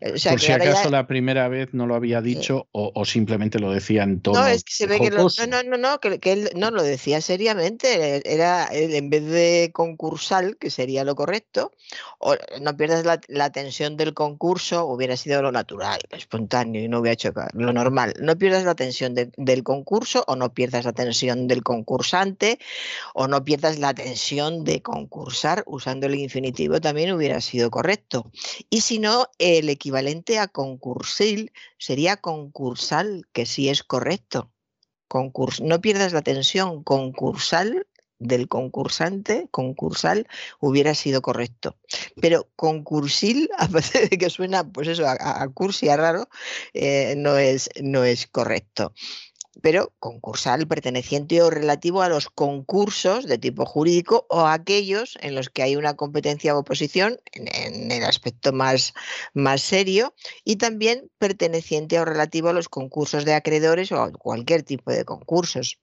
Por 0.00 0.18
si 0.18 0.52
acaso 0.52 0.90
la 0.90 1.06
primera 1.06 1.48
vez 1.48 1.72
no 1.72 1.86
lo 1.86 1.94
había 1.94 2.20
dicho 2.20 2.68
o, 2.72 3.04
simplemente 3.04 3.58
lo 3.58 3.70
decía 3.70 4.02
en 4.02 4.20
tono. 4.20 4.40
No, 4.40 4.46
es 4.46 4.64
que 4.64 4.72
se 4.72 4.86
ve 4.86 4.98
que 4.98 5.10
no, 5.10 5.28
no, 5.48 5.62
no, 5.62 5.76
no, 5.76 6.00
que, 6.00 6.32
él 6.32 6.50
no 6.54 6.70
lo 6.70 6.82
decía 6.82 7.20
seriamente. 7.20 8.22
Era 8.24 8.68
en 8.70 9.10
vez 9.10 9.24
de 9.24 9.70
concursal, 9.72 10.56
que 10.58 10.70
sería 10.70 11.04
lo 11.04 11.14
correcto, 11.14 11.72
o 12.18 12.34
no 12.60 12.76
pierdas 12.76 13.04
la, 13.28 13.50
tensión 13.50 13.96
del 13.96 14.14
concurso, 14.14 14.86
hubiera 14.86 15.16
sido 15.16 15.42
lo 15.42 15.52
natural, 15.52 16.00
espontáneo 16.10 16.82
y 16.82 16.88
no 16.88 17.00
hubiera 17.00 17.14
hecho 17.14 17.32
lo 17.52 17.72
normal. 17.72 18.14
No 18.20 18.36
pierdas 18.36 18.64
la 18.64 18.74
tensión 18.74 19.14
del 19.14 19.62
concurso 19.62 20.24
o 20.26 20.36
no 20.36 20.52
pierdas 20.52 20.84
la 20.84 20.92
tensión 20.92 21.46
del 21.48 21.62
concursante 21.62 22.58
o 23.14 23.28
no 23.28 23.44
pierdas 23.44 23.78
la 23.78 23.94
tensión 23.94 24.64
de 24.64 24.82
usando 25.66 26.06
el 26.06 26.14
infinitivo 26.14 26.80
también 26.80 27.12
hubiera 27.12 27.40
sido 27.40 27.70
correcto. 27.70 28.30
Y 28.70 28.80
si 28.80 28.98
no, 28.98 29.28
el 29.38 29.68
equivalente 29.68 30.38
a 30.38 30.48
concursil 30.48 31.52
sería 31.78 32.16
concursal, 32.16 33.26
que 33.32 33.46
sí 33.46 33.68
es 33.68 33.82
correcto. 33.82 34.52
Concurs 35.08 35.60
no 35.60 35.80
pierdas 35.80 36.12
la 36.12 36.22
tensión, 36.22 36.82
concursal 36.82 37.86
del 38.18 38.48
concursante, 38.48 39.46
concursal, 39.50 40.26
hubiera 40.58 40.94
sido 40.94 41.22
correcto. 41.22 41.76
Pero 42.20 42.48
concursil, 42.56 43.50
a 43.58 43.68
pesar 43.68 44.08
de 44.08 44.18
que 44.18 44.30
suena, 44.30 44.64
pues 44.64 44.88
eso, 44.88 45.04
a, 45.06 45.48
cursi, 45.48 45.88
a 45.88 45.96
raro, 45.96 46.28
eh, 46.74 47.14
no, 47.16 47.36
es, 47.36 47.68
no 47.82 48.04
es 48.04 48.26
correcto 48.26 48.92
pero 49.62 49.92
concursal 49.98 50.66
perteneciente 50.66 51.42
o 51.42 51.50
relativo 51.50 52.02
a 52.02 52.08
los 52.08 52.28
concursos 52.28 53.26
de 53.26 53.38
tipo 53.38 53.64
jurídico 53.64 54.26
o 54.28 54.46
aquellos 54.46 55.18
en 55.20 55.34
los 55.34 55.50
que 55.50 55.62
hay 55.62 55.76
una 55.76 55.94
competencia 55.94 56.54
o 56.54 56.60
oposición 56.60 57.18
en, 57.32 57.90
el 57.90 58.04
aspecto 58.04 58.52
más, 58.52 58.92
más 59.34 59.62
serio 59.62 60.14
y 60.44 60.56
también 60.56 61.10
perteneciente 61.18 61.98
o 62.00 62.04
relativo 62.04 62.48
a 62.48 62.52
los 62.52 62.68
concursos 62.68 63.24
de 63.24 63.34
acreedores 63.34 63.92
o 63.92 64.02
a 64.02 64.12
cualquier 64.12 64.62
tipo 64.62 64.90
de 64.90 65.04
concursos. 65.04 65.78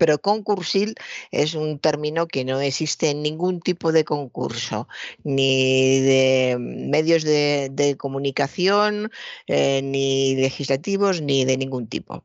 Pero 0.00 0.18
concursil 0.18 0.94
es 1.30 1.54
un 1.54 1.78
término 1.78 2.26
que 2.26 2.44
no 2.44 2.60
existe 2.60 3.10
en 3.10 3.22
ningún 3.22 3.60
tipo 3.60 3.92
de 3.92 4.04
concurso, 4.04 4.88
ni 5.22 6.00
de 6.00 6.56
medios 6.58 7.22
de, 7.22 7.96
comunicación, 7.96 9.12
eh, 9.46 9.82
ni 9.82 10.34
legislativos, 10.34 11.22
ni 11.22 11.44
de 11.44 11.56
ningún 11.56 11.86
tipo. 11.86 12.24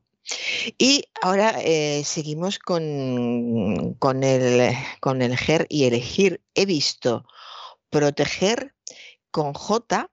Y 0.78 1.04
ahora 1.20 1.56
eh, 1.60 2.02
seguimos 2.04 2.58
con, 2.58 3.94
con, 3.98 4.22
el, 4.22 4.74
con 5.00 5.22
el 5.22 5.36
GER 5.36 5.66
y 5.68 5.84
elegir. 5.84 6.40
He 6.54 6.66
visto 6.66 7.24
proteger 7.90 8.74
con 9.32 9.54
J. 9.54 10.10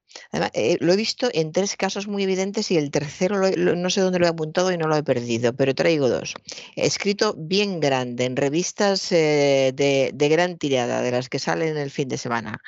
Eh, 0.53 0.77
lo 0.79 0.93
he 0.93 0.95
visto 0.95 1.29
en 1.33 1.51
tres 1.51 1.75
casos 1.75 2.07
muy 2.07 2.23
evidentes 2.23 2.71
y 2.71 2.77
el 2.77 2.89
tercero 2.89 3.37
no 3.55 3.89
sé 3.89 4.01
dónde 4.01 4.17
lo 4.17 4.25
he 4.25 4.29
apuntado 4.29 4.71
y 4.71 4.77
no 4.77 4.87
lo 4.87 4.95
he 4.95 5.03
perdido, 5.03 5.53
pero 5.53 5.75
traigo 5.75 6.09
dos. 6.09 6.33
Escrito 6.75 7.35
bien 7.37 7.79
grande 7.79 8.25
en 8.25 8.35
revistas 8.35 9.11
eh, 9.11 9.73
de, 9.75 10.11
de, 10.13 10.29
gran 10.29 10.57
tirada, 10.57 11.01
de 11.01 11.11
las 11.11 11.29
que 11.29 11.37
salen 11.37 11.77
el 11.77 11.91
fin 11.91 12.07
de 12.07 12.17
semana. 12.17 12.59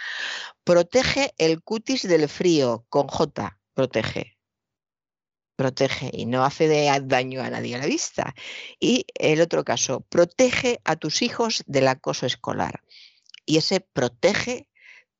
Protege 0.63 1.33
el 1.37 1.63
cutis 1.63 2.07
del 2.07 2.27
frío 2.29 2.85
con 2.89 3.07
J. 3.07 3.57
Protege 3.73 4.40
protege 5.61 6.09
y 6.11 6.25
no 6.25 6.43
hace 6.43 6.67
daño 7.03 7.43
a 7.43 7.49
nadie 7.51 7.75
a 7.75 7.77
la 7.77 7.85
vista. 7.85 8.33
Y 8.79 9.05
el 9.13 9.41
otro 9.41 9.63
caso, 9.63 10.01
protege 10.09 10.79
a 10.85 10.95
tus 10.95 11.21
hijos 11.21 11.63
del 11.67 11.87
acoso 11.87 12.25
escolar. 12.25 12.81
Y 13.45 13.57
ese 13.57 13.79
protege 13.79 14.67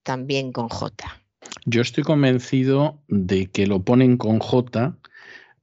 también 0.01 0.51
con 0.51 0.67
J. 0.67 1.21
Yo 1.65 1.81
estoy 1.81 2.03
convencido 2.03 3.03
de 3.07 3.51
que 3.51 3.67
lo 3.67 3.83
ponen 3.83 4.17
con 4.17 4.39
J 4.39 4.97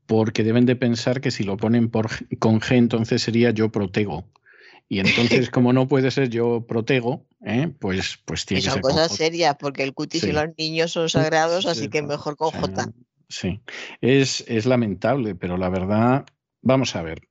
porque 0.06 0.44
deben 0.44 0.64
de 0.64 0.76
pensar 0.76 1.20
que 1.20 1.32
si 1.32 1.42
lo 1.42 1.56
ponen 1.56 1.90
por, 1.90 2.08
con 2.38 2.60
G 2.60 2.76
entonces 2.76 3.20
sería 3.20 3.50
yo 3.50 3.72
protego. 3.72 4.26
Y 4.88 5.00
entonces, 5.00 5.50
como 5.50 5.72
no 5.72 5.88
puede 5.88 6.12
ser 6.12 6.30
yo 6.30 6.64
protego, 6.68 7.26
¿eh? 7.44 7.68
pues, 7.80 8.18
pues 8.24 8.46
tiene 8.46 8.62
que 8.62 8.70
ser. 8.70 8.74
Son 8.74 8.82
cosas 8.82 9.12
serias, 9.12 9.56
porque 9.58 9.82
el 9.82 9.92
cutis 9.92 10.22
y 10.22 10.32
los 10.32 10.56
niños 10.56 10.92
son 10.92 11.10
sagrados, 11.10 11.66
así 11.66 11.88
que 11.88 12.00
mejor 12.02 12.36
con 12.36 12.52
J. 12.52 12.92
Sí, 13.28 13.60
es, 14.00 14.44
es 14.48 14.66
lamentable, 14.66 15.34
pero 15.34 15.56
la 15.58 15.68
verdad, 15.68 16.26
vamos 16.62 16.96
a 16.96 17.02
ver. 17.02 17.28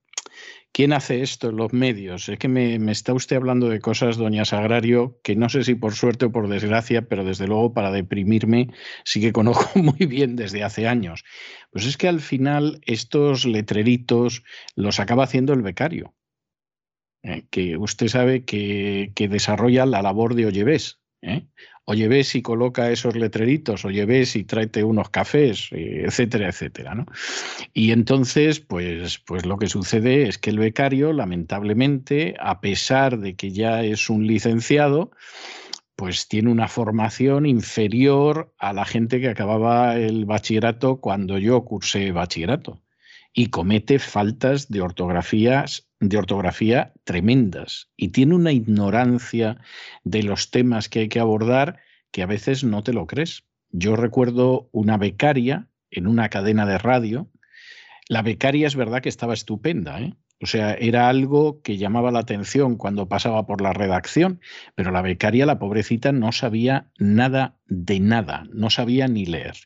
¿Quién 0.72 0.94
hace 0.94 1.22
esto 1.24 1.50
en 1.50 1.56
los 1.56 1.74
medios? 1.74 2.30
Es 2.30 2.38
que 2.38 2.48
me, 2.48 2.76
está 2.92 3.14
usted 3.14 3.38
hablando 3.38 3.68
de 3.68 3.80
cosas, 3.80 4.18
doña 4.18 4.46
Sagrario, 4.46 5.20
que 5.24 5.36
no 5.36 5.50
sé 5.50 5.64
si 5.64 5.74
por 5.74 5.96
suerte 5.96 6.26
o 6.26 6.32
por 6.32 6.48
desgracia, 6.50 7.08
pero 7.08 7.24
desde 7.24 7.48
luego 7.48 7.74
para 7.74 7.90
deprimirme 7.90 8.70
sí 9.04 9.20
que 9.20 9.34
conozco 9.34 9.68
muy 9.82 10.06
bien 10.06 10.36
desde 10.36 10.64
hace 10.64 10.88
años. 10.88 11.24
Pues 11.72 11.88
es 11.88 11.98
que 11.98 12.08
al 12.08 12.20
final 12.20 12.80
estos 12.86 13.46
letreritos 13.46 14.44
los 14.76 15.00
acaba 15.00 15.24
haciendo 15.24 15.54
el 15.54 15.64
becario, 15.64 16.14
¿eh? 17.24 17.48
que 17.50 17.76
usted 17.78 18.08
sabe 18.08 18.46
que, 18.46 19.14
que, 19.16 19.28
desarrolla 19.28 19.88
la 19.88 20.04
labor 20.04 20.36
de 20.36 20.46
Ollevés. 20.46 21.00
¿eh? 21.24 21.48
Oye, 21.90 22.10
ves 22.10 22.36
y 22.36 22.42
coloca 22.42 22.92
esos 22.92 23.16
letreritos, 23.16 23.86
oye, 23.86 24.06
ves 24.06 24.36
y 24.36 24.44
tráete 24.44 24.84
unos 24.84 25.10
cafés, 25.10 25.70
eh, 25.72 26.04
etcétera, 26.06 26.50
etcétera. 26.50 26.96
¿no? 26.96 27.06
Y 27.74 27.92
entonces, 27.92 28.60
pues, 28.60 29.20
pues 29.20 29.46
lo 29.46 29.58
que 29.58 29.68
sucede 29.68 30.28
es 30.28 30.38
que 30.38 30.50
el 30.50 30.60
becario, 30.60 31.14
lamentablemente, 31.14 32.36
a 32.40 32.60
pesar 32.60 33.20
de 33.20 33.36
que 33.36 33.52
ya 33.52 33.84
es 33.84 34.10
un 34.10 34.28
licenciado, 34.28 35.12
pues 35.96 36.28
tiene 36.28 36.52
una 36.52 36.68
formación 36.68 37.46
inferior 37.46 38.54
a 38.60 38.74
la 38.74 38.84
gente 38.84 39.22
que 39.22 39.30
acababa 39.30 39.96
el 39.96 40.26
bachillerato 40.26 40.98
cuando 40.98 41.38
yo 41.38 41.64
cursé 41.64 42.12
bachillerato 42.12 42.82
y 43.38 43.50
comete 43.50 44.00
faltas 44.00 44.68
de 44.68 44.80
de 46.00 46.18
ortografía 46.18 46.94
tremendas 47.04 47.88
y 47.96 48.08
tiene 48.08 48.34
una 48.34 48.52
ignorancia 48.52 49.62
de 50.04 50.24
los 50.24 50.50
temas 50.50 50.90
que 50.90 51.02
hay 51.02 51.08
que 51.08 51.20
abordar 51.20 51.78
que 52.10 52.24
a 52.24 52.26
veces 52.26 52.64
no 52.64 52.82
te 52.82 52.94
lo 52.94 53.06
crees. 53.06 53.44
Yo 53.70 53.96
recuerdo 53.96 54.70
una 54.72 54.98
becaria 54.98 55.68
en 55.92 56.08
una 56.08 56.30
cadena 56.30 56.66
de 56.66 56.80
radio. 56.80 57.30
La 58.10 58.24
becaria 58.24 58.66
es 58.66 58.76
verdad 58.76 59.02
que 59.02 59.10
estaba 59.10 59.36
estupenda, 59.36 60.02
¿eh? 60.02 60.16
O 60.42 60.48
sea, 60.48 60.74
era 60.74 61.08
algo 61.08 61.62
que 61.62 61.78
llamaba 61.78 62.10
la 62.10 62.20
atención 62.20 62.76
cuando 62.76 63.08
pasaba 63.08 63.46
por 63.46 63.62
la 63.62 63.74
redacción, 63.74 64.42
pero 64.74 64.90
la 64.90 65.04
becaria, 65.04 65.46
la 65.46 65.60
pobrecita, 65.60 66.12
no 66.12 66.32
sabía 66.32 66.90
nada 66.98 67.60
de 67.68 68.00
nada, 68.00 68.46
no 68.52 68.72
sabía 68.72 69.08
ni 69.08 69.28
leer. 69.28 69.58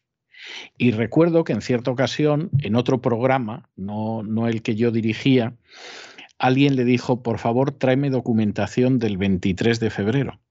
Y 0.77 0.91
recuerdo 0.91 1.43
que 1.43 1.53
en 1.53 1.61
cierta 1.61 1.91
ocasión, 1.91 2.49
en 2.59 2.75
otro 2.75 3.01
programa, 3.01 3.69
no, 3.75 4.23
no 4.23 4.47
el 4.47 4.61
que 4.61 4.75
yo 4.75 4.91
dirigía, 4.91 5.55
alguien 6.37 6.75
le 6.75 6.83
dijo, 6.83 7.21
por 7.21 7.37
favor, 7.37 7.71
tráeme 7.71 8.09
documentación 8.09 8.99
del 8.99 9.17
23 9.17 9.79
de 9.79 9.89
febrero. 9.89 10.41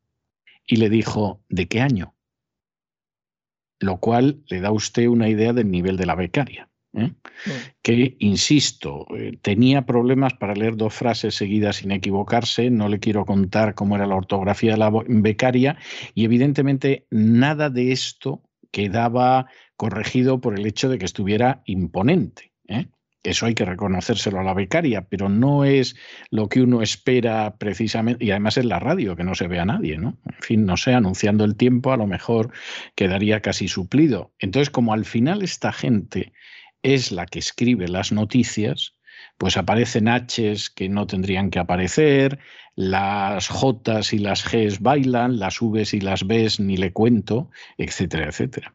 Y 0.66 0.76
le 0.76 0.88
dijo, 0.88 1.42
¿de 1.48 1.66
qué 1.66 1.80
año? 1.80 2.14
Lo 3.80 3.98
cual 3.98 4.42
le 4.46 4.60
da 4.60 4.68
a 4.68 4.72
usted 4.72 5.08
una 5.08 5.28
idea 5.28 5.52
del 5.52 5.70
nivel 5.70 5.96
de 5.96 6.06
la 6.06 6.14
becaria. 6.14 6.70
¿eh? 6.94 7.08
Mm. 7.08 7.50
Que, 7.82 8.16
insisto, 8.20 9.06
eh, 9.16 9.38
tenía 9.42 9.86
problemas 9.86 10.34
para 10.34 10.54
leer 10.54 10.76
dos 10.76 10.94
frases 10.94 11.34
seguidas 11.34 11.76
sin 11.76 11.90
equivocarse, 11.90 12.70
no 12.70 12.88
le 12.88 13.00
quiero 13.00 13.24
contar 13.24 13.74
cómo 13.74 13.96
era 13.96 14.06
la 14.06 14.16
ortografía 14.16 14.72
de 14.72 14.78
la 14.78 14.92
becaria, 15.08 15.76
y 16.14 16.24
evidentemente 16.24 17.06
nada 17.10 17.70
de 17.70 17.92
esto 17.92 18.42
quedaba 18.70 19.46
corregido 19.76 20.40
por 20.40 20.58
el 20.58 20.66
hecho 20.66 20.88
de 20.88 20.98
que 20.98 21.04
estuviera 21.04 21.62
imponente. 21.64 22.52
¿eh? 22.68 22.88
Eso 23.22 23.44
hay 23.44 23.54
que 23.54 23.66
reconocérselo 23.66 24.40
a 24.40 24.44
la 24.44 24.54
becaria, 24.54 25.02
pero 25.02 25.28
no 25.28 25.64
es 25.64 25.94
lo 26.30 26.48
que 26.48 26.62
uno 26.62 26.80
espera 26.80 27.56
precisamente, 27.58 28.24
y 28.24 28.30
además 28.30 28.56
en 28.56 28.68
la 28.68 28.78
radio, 28.78 29.14
que 29.14 29.24
no 29.24 29.34
se 29.34 29.46
ve 29.46 29.58
a 29.58 29.66
nadie, 29.66 29.98
¿no? 29.98 30.18
En 30.24 30.42
fin, 30.42 30.64
no 30.64 30.78
sé, 30.78 30.94
anunciando 30.94 31.44
el 31.44 31.56
tiempo 31.56 31.92
a 31.92 31.98
lo 31.98 32.06
mejor 32.06 32.50
quedaría 32.94 33.40
casi 33.40 33.68
suplido. 33.68 34.32
Entonces, 34.38 34.70
como 34.70 34.94
al 34.94 35.04
final 35.04 35.42
esta 35.42 35.70
gente 35.70 36.32
es 36.82 37.12
la 37.12 37.26
que 37.26 37.40
escribe 37.40 37.88
las 37.88 38.10
noticias, 38.10 38.96
pues 39.40 39.56
aparecen 39.56 40.06
H's 40.06 40.68
que 40.68 40.90
no 40.90 41.06
tendrían 41.06 41.48
que 41.48 41.58
aparecer, 41.58 42.38
las 42.76 43.48
J's 43.48 44.12
y 44.12 44.18
las 44.18 44.44
G's 44.44 44.80
bailan, 44.80 45.38
las 45.38 45.60
V's 45.60 45.94
y 45.94 46.00
las 46.02 46.24
B's 46.24 46.60
ni 46.60 46.76
le 46.76 46.92
cuento, 46.92 47.50
etcétera, 47.78 48.28
etcétera. 48.28 48.74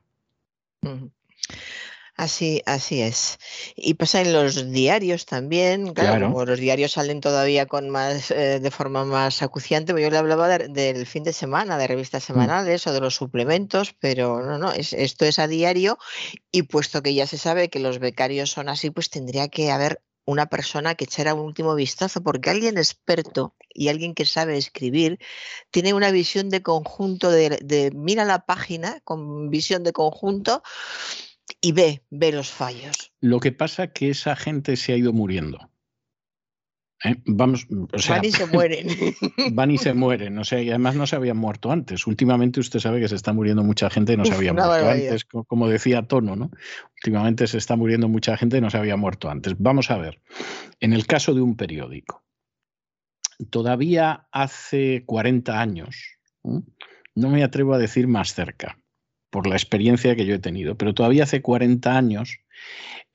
Así, 2.16 2.64
así 2.66 3.04
es. 3.04 3.38
Y 3.76 3.94
pasa 3.94 4.22
en 4.22 4.34
los 4.34 4.72
diarios 4.72 5.28
también, 5.28 5.94
claro, 5.94 6.32
como 6.32 6.46
los 6.46 6.60
diarios 6.60 6.94
salen 6.94 7.22
todavía 7.22 7.68
con 7.68 7.92
más, 7.92 8.32
eh, 8.32 8.60
de 8.60 8.72
forma 8.72 9.06
más 9.06 9.44
acuciante, 9.44 9.94
pues 9.94 10.04
yo 10.04 10.10
le 10.10 10.18
hablaba 10.18 10.48
del 10.58 11.06
fin 11.06 11.24
de 11.24 11.34
semana, 11.34 11.78
de 11.78 11.86
revistas 11.86 12.24
mm. 12.24 12.26
semanales 12.26 12.88
o 12.88 12.94
de 12.94 13.02
los 13.02 13.14
suplementos, 13.14 13.94
pero 14.00 14.42
no, 14.42 14.58
no, 14.58 14.72
esto 14.72 15.26
es 15.26 15.38
a 15.38 15.48
diario 15.48 16.00
y 16.52 16.64
puesto 16.64 17.04
que 17.04 17.14
ya 17.14 17.28
se 17.28 17.38
sabe 17.38 17.70
que 17.70 17.80
los 17.80 18.00
becarios 18.00 18.50
son 18.50 18.68
así, 18.68 18.90
pues 18.90 19.12
tendría 19.12 19.48
que 19.48 19.70
haber 19.70 20.02
una 20.26 20.48
persona 20.48 20.96
que 20.96 21.06
echara 21.06 21.34
un 21.34 21.42
último 21.42 21.76
vistazo, 21.76 22.22
porque 22.24 22.50
alguien 22.50 22.78
experto 22.78 23.56
y 23.74 23.90
alguien 23.90 24.16
que 24.16 24.26
sabe 24.26 24.58
escribir 24.58 25.20
tiene 25.72 25.94
una 25.94 26.12
visión 26.12 26.50
de 26.50 26.62
conjunto, 26.62 27.30
de, 27.30 27.92
mira 27.94 28.26
la 28.26 28.46
página 28.46 29.00
con 29.04 29.50
visión 29.50 29.84
de 29.84 29.94
conjunto 29.94 30.64
y 31.62 31.72
ve, 31.72 32.04
ve 32.10 32.32
los 32.32 32.50
fallos. 32.50 33.14
Lo 33.22 33.40
que 33.40 33.52
pasa 33.52 33.86
es 33.86 33.92
que 33.94 34.10
esa 34.10 34.36
gente 34.36 34.76
se 34.78 34.94
ha 34.94 34.98
ido 34.98 35.14
muriendo. 35.14 35.70
¿Eh? 37.06 37.22
Vamos, 37.28 37.68
van 37.70 38.26
y 38.26 38.32
se 38.32 38.48
mueren. 38.48 38.88
van 39.54 39.70
y 39.70 39.78
se 39.78 39.94
mueren, 39.94 40.40
o 40.40 40.44
sea, 40.44 40.62
y 40.62 40.70
además 40.70 40.96
no 40.96 41.06
se 41.06 41.16
habían 41.16 41.38
muerto 41.38 41.72
antes. 41.72 42.08
Últimamente 42.08 42.60
usted 42.60 42.80
sabe 42.80 43.00
que 43.00 43.08
se 43.08 43.16
está 43.16 43.32
muriendo 43.32 43.64
mucha 43.64 43.92
gente 43.92 44.14
y 44.14 44.18
no 44.18 44.26
se 44.26 44.34
había 44.34 44.54
muerto 44.54 44.90
antes, 44.90 45.26
como 45.26 45.70
decía 45.70 46.08
Tono, 46.08 46.36
¿no? 46.36 46.50
Últimamente 46.96 47.46
se 47.46 47.60
está 47.60 47.76
muriendo 47.76 48.10
mucha 48.10 48.36
gente 48.38 48.58
y 48.58 48.62
no 48.62 48.72
se 48.72 48.78
había 48.78 48.98
muerto 48.98 49.30
antes. 49.30 49.56
Vamos 49.60 49.92
a 49.92 49.98
ver, 49.98 50.20
en 50.80 50.94
el 50.94 51.06
caso 51.06 51.36
de 51.36 51.42
un 51.42 51.56
periódico, 51.56 52.24
todavía 53.52 54.28
hace 54.32 55.04
40 55.06 55.62
años, 55.62 56.18
no 56.44 57.30
me 57.30 57.44
atrevo 57.44 57.76
a 57.76 57.78
decir 57.78 58.08
más 58.08 58.34
cerca, 58.34 58.80
por 59.30 59.46
la 59.46 59.56
experiencia 59.56 60.16
que 60.16 60.26
yo 60.26 60.36
he 60.36 60.40
tenido. 60.40 60.76
Pero 60.76 60.96
todavía 60.96 61.24
hace 61.24 61.44
40 61.44 61.96
años, 61.96 62.40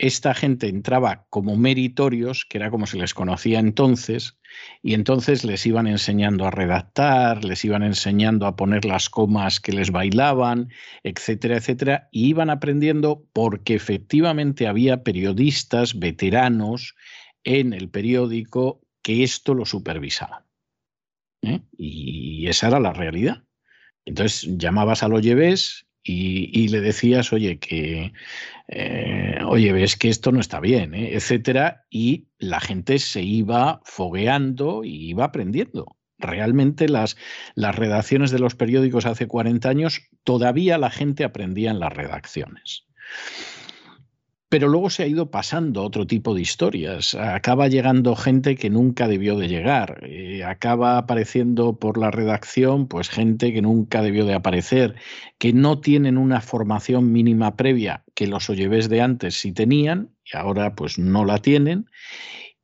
esta 0.00 0.34
gente 0.34 0.68
entraba 0.68 1.26
como 1.28 1.56
meritorios, 1.56 2.46
que 2.48 2.56
era 2.56 2.70
como 2.70 2.86
se 2.86 2.96
les 2.96 3.12
conocía 3.12 3.58
entonces, 3.58 4.38
y 4.82 4.94
entonces 4.94 5.44
les 5.44 5.66
iban 5.66 5.86
enseñando 5.86 6.46
a 6.46 6.50
redactar, 6.50 7.44
les 7.44 7.64
iban 7.66 7.82
enseñando 7.82 8.46
a 8.46 8.56
poner 8.56 8.86
las 8.86 9.10
comas 9.10 9.60
que 9.60 9.72
les 9.72 9.90
bailaban, 9.90 10.70
etcétera, 11.02 11.58
etcétera, 11.58 12.08
y 12.10 12.28
iban 12.28 12.48
aprendiendo 12.48 13.26
porque 13.34 13.74
efectivamente 13.74 14.66
había 14.66 15.02
periodistas 15.02 15.98
veteranos 15.98 16.94
en 17.44 17.74
el 17.74 17.90
periódico 17.90 18.80
que 19.02 19.22
esto 19.22 19.52
lo 19.52 19.66
supervisaban. 19.66 20.44
¿eh? 21.42 21.60
Y 21.76 22.46
esa 22.48 22.68
era 22.68 22.80
la 22.80 22.94
realidad. 22.94 23.44
Entonces 24.06 24.48
llamabas 24.56 25.02
a 25.02 25.08
los 25.08 25.20
lleves 25.20 25.86
y, 26.02 26.68
le 26.68 26.80
decías, 26.80 27.32
oye, 27.32 27.58
que, 27.58 28.12
eh, 28.68 29.38
oye, 29.46 29.72
ves 29.72 29.96
que 29.96 30.08
esto 30.08 30.32
no 30.32 30.40
está 30.40 30.60
bien, 30.60 30.94
¿eh? 30.94 31.14
etcétera, 31.14 31.84
y 31.90 32.28
la 32.38 32.60
gente 32.60 32.98
se 32.98 33.22
iba 33.22 33.80
fogueando 33.84 34.84
y 34.84 35.10
iba 35.10 35.24
aprendiendo. 35.24 35.96
Realmente 36.18 36.88
las, 36.88 37.16
las 37.54 37.74
redacciones 37.74 38.30
de 38.30 38.38
los 38.38 38.54
periódicos 38.54 39.06
hace 39.06 39.26
40 39.26 39.68
años, 39.68 40.02
todavía 40.24 40.78
la 40.78 40.90
gente 40.90 41.24
aprendía 41.24 41.70
en 41.70 41.80
las 41.80 41.92
redacciones. 41.92 42.86
Pero 44.50 44.66
luego 44.66 44.90
se 44.90 45.04
ha 45.04 45.06
ido 45.06 45.30
pasando 45.30 45.84
otro 45.84 46.08
tipo 46.08 46.34
de 46.34 46.42
historias. 46.42 47.14
Acaba 47.14 47.68
llegando 47.68 48.16
gente 48.16 48.56
que 48.56 48.68
nunca 48.68 49.06
debió 49.06 49.36
de 49.36 49.46
llegar. 49.46 50.00
Eh, 50.02 50.42
acaba 50.42 50.98
apareciendo 50.98 51.78
por 51.78 51.96
la 51.96 52.10
redacción 52.10 52.88
pues 52.88 53.08
gente 53.08 53.52
que 53.52 53.62
nunca 53.62 54.02
debió 54.02 54.26
de 54.26 54.34
aparecer, 54.34 54.96
que 55.38 55.52
no 55.52 55.80
tienen 55.80 56.18
una 56.18 56.40
formación 56.40 57.12
mínima 57.12 57.56
previa 57.56 58.04
que 58.16 58.26
los 58.26 58.50
oyebes 58.50 58.88
de 58.88 59.00
antes 59.00 59.36
sí 59.36 59.52
tenían 59.52 60.10
y 60.24 60.36
ahora 60.36 60.74
pues 60.74 60.98
no 60.98 61.24
la 61.24 61.38
tienen. 61.38 61.86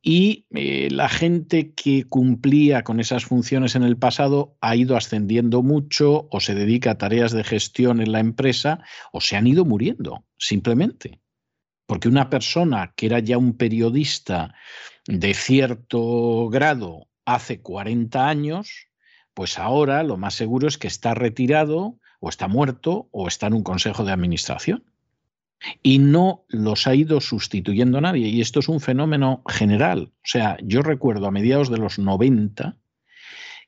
Y 0.02 0.46
eh, 0.54 0.88
la 0.90 1.08
gente 1.08 1.72
que 1.72 2.02
cumplía 2.02 2.82
con 2.82 2.98
esas 2.98 3.24
funciones 3.24 3.76
en 3.76 3.84
el 3.84 3.96
pasado 3.96 4.56
ha 4.60 4.74
ido 4.74 4.96
ascendiendo 4.96 5.62
mucho 5.62 6.26
o 6.32 6.40
se 6.40 6.56
dedica 6.56 6.90
a 6.90 6.98
tareas 6.98 7.30
de 7.30 7.44
gestión 7.44 8.00
en 8.00 8.10
la 8.10 8.18
empresa 8.18 8.80
o 9.12 9.20
se 9.20 9.36
han 9.36 9.46
ido 9.46 9.64
muriendo, 9.64 10.24
simplemente. 10.36 11.20
Porque 11.86 12.08
una 12.08 12.30
persona 12.30 12.92
que 12.96 13.06
era 13.06 13.20
ya 13.20 13.38
un 13.38 13.56
periodista 13.56 14.54
de 15.06 15.34
cierto 15.34 16.48
grado 16.48 17.08
hace 17.24 17.60
40 17.60 18.28
años, 18.28 18.88
pues 19.34 19.58
ahora 19.58 20.02
lo 20.02 20.16
más 20.16 20.34
seguro 20.34 20.68
es 20.68 20.78
que 20.78 20.88
está 20.88 21.14
retirado 21.14 21.98
o 22.20 22.28
está 22.28 22.48
muerto 22.48 23.08
o 23.12 23.28
está 23.28 23.46
en 23.46 23.54
un 23.54 23.62
consejo 23.62 24.04
de 24.04 24.12
administración. 24.12 24.84
Y 25.82 25.98
no 25.98 26.44
los 26.48 26.86
ha 26.86 26.94
ido 26.94 27.20
sustituyendo 27.20 28.00
nadie. 28.00 28.28
Y 28.28 28.40
esto 28.40 28.60
es 28.60 28.68
un 28.68 28.80
fenómeno 28.80 29.42
general. 29.48 30.12
O 30.16 30.26
sea, 30.26 30.58
yo 30.62 30.82
recuerdo 30.82 31.26
a 31.26 31.30
mediados 31.30 31.70
de 31.70 31.78
los 31.78 31.98
90 31.98 32.76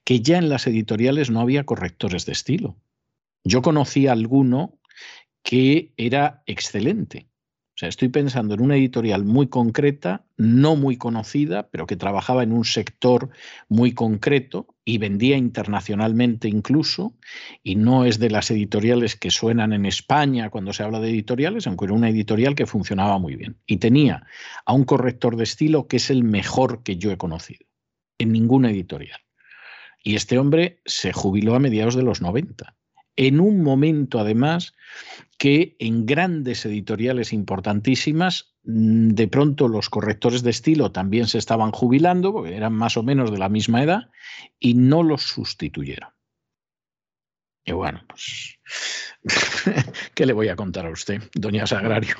que 0.05 0.21
ya 0.21 0.39
en 0.39 0.49
las 0.49 0.67
editoriales 0.67 1.31
no 1.31 1.41
había 1.41 1.65
correctores 1.65 2.27
de 2.27 2.33
estilo. 2.33 2.77
Yo 3.45 3.63
conocí 3.63 4.07
a 4.07 4.13
alguno 4.13 4.79
que 5.43 5.93
era 5.97 6.43
excelente, 6.47 7.28
o 7.79 7.81
sea, 7.81 7.89
estoy 7.91 8.09
pensando 8.09 8.55
en 8.55 8.61
una 8.61 8.75
editorial 8.75 9.25
muy 9.25 9.47
concreta, 9.47 10.25
no 10.37 10.75
muy 10.75 10.97
conocida, 10.97 11.69
pero 11.71 11.87
que 11.87 11.95
trabajaba 11.95 12.43
en 12.43 12.51
un 12.51 12.65
sector 12.65 13.31
muy 13.69 13.93
concreto 13.93 14.75
y 14.85 14.99
vendía 14.99 15.37
internacionalmente 15.37 16.49
incluso, 16.49 17.15
y 17.63 17.77
no 17.77 18.05
es 18.05 18.19
de 18.19 18.31
las 18.31 18.51
editoriales 18.51 19.15
que 19.15 19.31
suenan 19.31 19.73
en 19.73 19.87
España 19.87 20.51
cuando 20.51 20.73
se 20.73 20.83
habla 20.83 20.99
de 20.99 21.11
editoriales, 21.11 21.69
aunque 21.69 21.85
era 21.85 21.95
una 21.95 22.09
editorial 22.09 22.57
que 22.57 22.67
funcionaba 22.67 23.21
muy 23.21 23.37
bien. 23.37 23.61
Y 23.65 23.77
tenía 23.77 24.27
a 24.67 24.73
un 24.73 24.83
corrector 24.83 25.37
de 25.37 25.45
estilo 25.45 25.87
que 25.87 25.99
es 25.99 26.11
el 26.11 26.25
mejor 26.25 26.83
que 26.83 26.97
yo 26.97 27.13
he 27.13 27.17
conocido, 27.17 27.65
en 28.19 28.33
ninguna 28.33 28.73
editorial. 28.73 29.21
Y 30.03 30.17
este 30.17 30.37
hombre 30.37 30.81
se 30.85 31.13
jubiló 31.13 31.55
a 31.55 31.61
mediados 31.61 31.95
de 31.95 32.03
los 32.03 32.23
90 32.23 32.75
en 33.19 33.41
un 33.41 33.63
momento 33.63 34.21
además 34.21 34.75
que 35.39 35.77
en 35.81 36.07
grandes 36.07 36.65
editoriales 36.65 37.33
importantísimas, 37.33 38.55
mm, 38.63 39.09
de 39.09 39.29
pronto 39.29 39.67
los 39.67 39.91
correctores 39.91 40.45
de 40.45 40.51
estilo 40.51 40.93
también 40.93 41.27
se 41.27 41.39
estaban 41.39 41.73
jubilando, 41.73 42.33
porque 42.33 42.57
eran 42.57 42.75
más 42.75 42.97
o 42.97 43.03
menos 43.03 43.33
de 43.33 43.39
la 43.39 43.49
misma 43.49 43.83
edad, 43.83 44.11
y 44.61 44.75
no 44.75 45.03
los 45.03 45.23
sustituyeron. 45.25 46.11
Y 47.65 47.73
bueno, 47.73 48.03
pues, 48.09 48.59
¿qué 50.15 50.25
le 50.25 50.33
voy 50.33 50.49
a 50.49 50.57
contar 50.57 50.87
a 50.87 50.91
usted, 50.91 51.21
doña 51.35 51.67
Sagrario? 51.67 52.15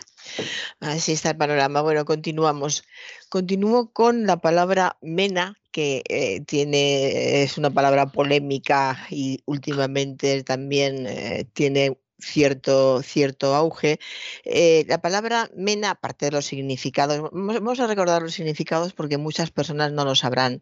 Así 0.81 1.13
está 1.13 1.31
el 1.31 1.37
panorama. 1.37 1.83
Bueno, 1.83 2.05
continuamos. 2.05 2.85
Continúo 3.29 3.93
con 3.93 4.27
la 4.27 4.39
palabra 4.39 4.97
mena, 5.03 5.59
que 5.71 6.03
eh, 6.09 6.41
tiene, 6.47 7.43
es 7.43 7.59
una 7.59 7.71
palabra 7.71 8.07
polémica 8.07 9.07
y 9.11 9.43
últimamente 9.47 10.43
también 10.43 11.07
eh, 11.07 11.47
tiene 11.53 11.99
cierto, 12.19 13.03
cierto 13.03 13.55
auge. 13.55 13.99
Eh, 14.45 14.85
la 14.89 15.01
palabra 15.01 15.51
mena, 15.57 15.91
aparte 15.91 16.27
de 16.27 16.33
los 16.33 16.47
significados, 16.47 17.31
vamos 17.33 17.81
a 17.81 17.87
recordar 17.87 18.23
los 18.23 18.35
significados 18.35 18.93
porque 18.93 19.19
muchas 19.19 19.51
personas 19.51 19.93
no 19.93 20.05
lo 20.05 20.15
sabrán. 20.15 20.61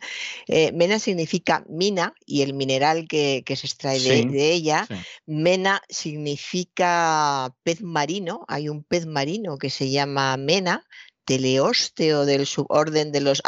mena 0.74 0.98
significa 0.98 1.64
mina 1.68 2.14
y 2.24 2.42
el 2.42 2.54
mineral 2.54 3.06
que, 3.08 3.42
se 3.46 3.66
extrae 3.66 4.00
de, 4.00 4.52
ella. 4.52 4.86
Mena 5.26 5.82
significa 5.88 7.54
pez 7.62 7.82
marino. 7.82 8.44
Hay 8.48 8.68
un 8.68 8.84
pez 8.84 9.06
marino 9.06 9.58
que 9.58 9.70
se 9.70 9.90
llama 9.90 10.36
mena, 10.36 10.84
teleósteo 11.24 12.24
del 12.24 12.46
suborden 12.46 13.12
de 13.12 13.20
los 13.20 13.42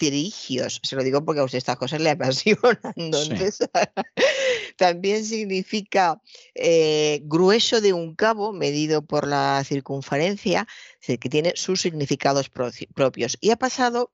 acantopet 0.00 0.80
se 0.82 0.96
lo 0.96 1.02
digo 1.02 1.24
porque 1.24 1.40
a 1.40 1.44
usted 1.44 1.58
estas 1.58 1.76
cosas 1.76 2.00
le 2.00 2.10
apasionan. 2.10 2.94
Entonces, 2.96 3.58
también 4.76 5.24
significa 5.24 6.20
eh, 6.54 7.20
grueso 7.24 7.80
de 7.80 7.92
un 7.92 8.14
cabo 8.14 8.52
medido 8.52 9.04
por 9.04 9.26
la 9.26 9.62
circunferencia, 9.64 10.66
que 11.00 11.28
tiene 11.28 11.52
sus 11.56 11.80
significados 11.80 12.50
propios. 12.50 13.36
Y 13.40 13.50
ha 13.50 13.56
pasado 13.56 14.12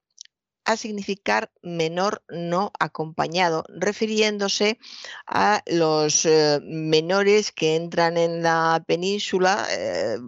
a 0.66 0.76
significar 0.76 1.50
menor 1.62 2.22
no 2.28 2.72
acompañado, 2.78 3.64
refiriéndose 3.68 4.78
a 5.26 5.62
los 5.66 6.26
eh, 6.26 6.60
menores 6.62 7.52
que 7.52 7.76
entran 7.76 8.16
en 8.16 8.42
la 8.42 8.84
península 8.86 9.66
eh, 9.70 10.18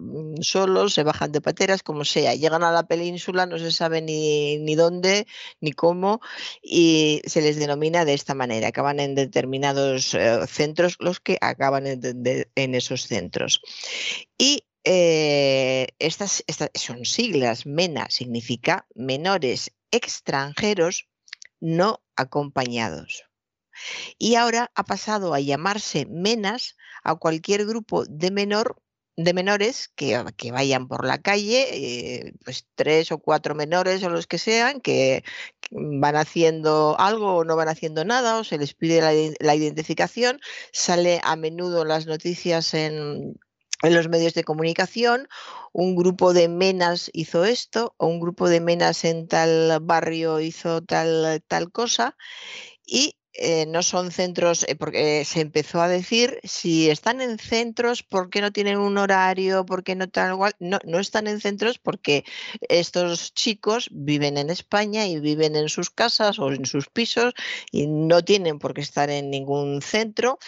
solos, 0.41 0.93
se 0.93 1.03
bajan 1.03 1.33
de 1.33 1.41
pateras, 1.41 1.83
como 1.83 2.05
sea, 2.05 2.33
llegan 2.35 2.63
a 2.63 2.71
la 2.71 2.87
península, 2.87 3.45
no 3.45 3.59
se 3.59 3.71
sabe 3.71 4.01
ni, 4.01 4.57
ni 4.59 4.75
dónde 4.75 5.27
ni 5.59 5.73
cómo, 5.73 6.21
y 6.63 7.21
se 7.25 7.41
les 7.41 7.57
denomina 7.57 8.05
de 8.05 8.13
esta 8.13 8.33
manera. 8.33 8.69
Acaban 8.69 9.01
en 9.01 9.15
determinados 9.15 10.13
eh, 10.13 10.39
centros 10.47 10.95
los 10.99 11.19
que 11.19 11.37
acaban 11.41 11.85
en, 11.85 12.75
esos 12.75 13.03
centros. 13.03 13.61
Y 14.37 14.63
eh, 14.83 15.87
estas, 15.99 16.43
son 16.73 17.05
siglas. 17.05 17.65
MENA 17.65 18.07
significa 18.09 18.87
menores 18.95 19.71
extranjeros 19.91 21.07
no 21.59 22.01
acompañados. 22.15 23.25
Y 24.17 24.35
ahora 24.35 24.71
ha 24.75 24.83
pasado 24.83 25.33
a 25.33 25.39
llamarse 25.39 26.05
MENAS 26.05 26.75
a 27.03 27.15
cualquier 27.15 27.65
grupo 27.65 28.05
de 28.05 28.31
menor 28.31 28.81
de 29.15 29.33
menores 29.33 29.91
que, 29.95 30.23
que, 30.37 30.53
vayan 30.53 30.87
por 30.87 31.05
la 31.05 31.17
calle, 31.21 31.67
eh, 31.73 32.33
pues 32.45 32.65
tres 32.75 33.11
o 33.11 33.17
cuatro 33.19 33.53
menores 33.53 34.01
o 34.03 34.09
los 34.09 34.27
que 34.27 34.37
sean, 34.37 34.79
que, 34.79 35.25
van 35.71 36.15
haciendo 36.15 36.95
algo 36.99 37.35
o 37.35 37.43
no 37.43 37.57
van 37.57 37.67
haciendo 37.67 38.05
nada, 38.05 38.39
o 38.39 38.43
se 38.45 38.57
les 38.57 38.73
pide 38.73 39.01
la, 39.39 39.55
identificación, 39.55 40.39
sale 40.71 41.19
a 41.23 41.35
menudo 41.35 41.83
las 41.83 42.05
noticias 42.05 42.73
en, 42.73 43.37
en 43.83 43.93
los 43.93 44.09
medios 44.09 44.33
de 44.33 44.43
comunicación, 44.43 45.27
un 45.71 45.95
grupo 45.95 46.33
de 46.33 46.47
menas 46.47 47.09
hizo 47.13 47.45
esto, 47.45 47.95
o 47.97 48.07
un 48.07 48.19
grupo 48.19 48.49
de 48.49 48.61
menas 48.61 49.05
en 49.05 49.27
tal 49.27 49.79
barrio 49.81 50.39
hizo 50.39 50.81
tal, 50.81 51.43
tal 51.47 51.71
cosa, 51.71 52.17
y 52.85 53.15
eh, 53.41 53.65
no 53.67 53.83
son 53.83 54.11
centros, 54.11 54.65
eh, 54.67 54.75
porque 54.75 55.23
se 55.23 55.41
empezó 55.41 55.81
a 55.81 55.87
decir, 55.87 56.39
si 56.43 56.89
están 56.89 57.21
en 57.21 57.37
centros, 57.37 58.03
¿por 58.03 58.29
qué 58.29 58.41
no 58.41 58.51
tienen 58.51 58.77
un 58.79 58.97
horario? 58.97 59.65
¿Por 59.65 59.83
qué 59.83 59.95
no 59.95 60.09
tal 60.09 60.33
igual? 60.33 60.53
No, 60.59 60.79
no 60.83 60.99
están 60.99 61.27
en 61.27 61.39
centros 61.39 61.79
porque 61.79 62.25
estos 62.67 63.33
chicos 63.33 63.87
viven 63.93 64.37
en 64.37 64.49
España 64.49 65.07
y 65.07 65.19
viven 65.19 65.55
en 65.55 65.69
sus 65.69 65.89
casas 65.89 66.39
o 66.39 66.51
en 66.51 66.65
sus 66.65 66.89
pisos 66.89 67.33
y 67.71 67.87
no 67.87 68.25
tienen 68.25 68.59
por 68.59 68.73
qué 68.73 68.81
estar 68.81 69.09
en 69.09 69.29
ningún 69.29 69.81
centro 69.81 70.39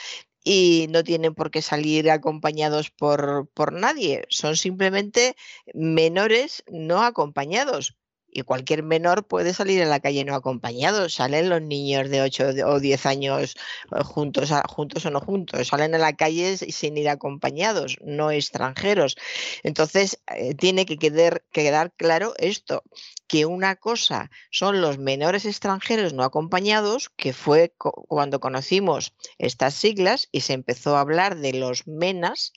y 0.44 0.88
no 0.90 1.04
tienen 1.04 1.34
por 1.36 1.52
qué 1.52 1.62
salir 1.62 2.10
acompañados 2.10 2.90
por, 2.92 3.50
por 3.54 3.74
nadie, 3.74 4.26
son 4.30 4.56
simplemente 4.58 5.36
menores 5.74 6.64
no 6.68 7.04
acompañados 7.04 7.98
y 8.32 8.42
cualquier 8.44 8.84
menor 8.84 9.26
puede 9.26 9.54
salir 9.54 9.82
a 9.84 9.86
la 9.86 10.00
calle 10.00 10.24
no 10.26 10.36
acompañado. 10.36 11.10
Salen 11.10 11.50
los 11.50 11.62
niños 11.62 12.10
de 12.10 12.22
8 12.22 12.50
o 12.66 12.80
10 12.80 13.06
años 13.06 13.56
eh, 13.96 14.04
juntos, 14.04 14.52
juntos 14.70 15.06
o 15.06 15.12
no 15.12 15.20
juntos. 15.20 15.68
Salen 15.68 15.96
a 15.96 15.98
la 15.98 16.14
calle 16.16 16.58
sin 16.58 16.98
ir 16.98 17.10
acompañados, 17.10 17.98
no 18.02 18.32
extranjeros. 18.32 19.18
Entonces, 19.64 20.22
eh, 20.36 20.56
tiene 20.56 20.86
que 20.86 20.98
quedar, 20.98 21.44
quedar 21.52 21.92
claro 21.94 22.34
esto, 22.38 22.84
que 23.28 23.46
una 23.46 23.76
cosa 23.76 24.32
son 24.50 24.82
los 24.82 24.98
menores 24.98 25.46
extranjeros 25.46 26.14
no 26.14 26.24
acompañados, 26.24 27.10
que 27.16 27.34
fue 27.34 27.74
cuando 27.78 28.40
conocimos 28.40 29.14
estas 29.38 29.74
siglas 29.74 30.28
y 30.32 30.42
se 30.42 30.54
empezó 30.54 30.96
a 30.96 31.02
hablar 31.02 31.38
de 31.38 31.54
los 31.54 31.88
MENAS, 31.88 32.54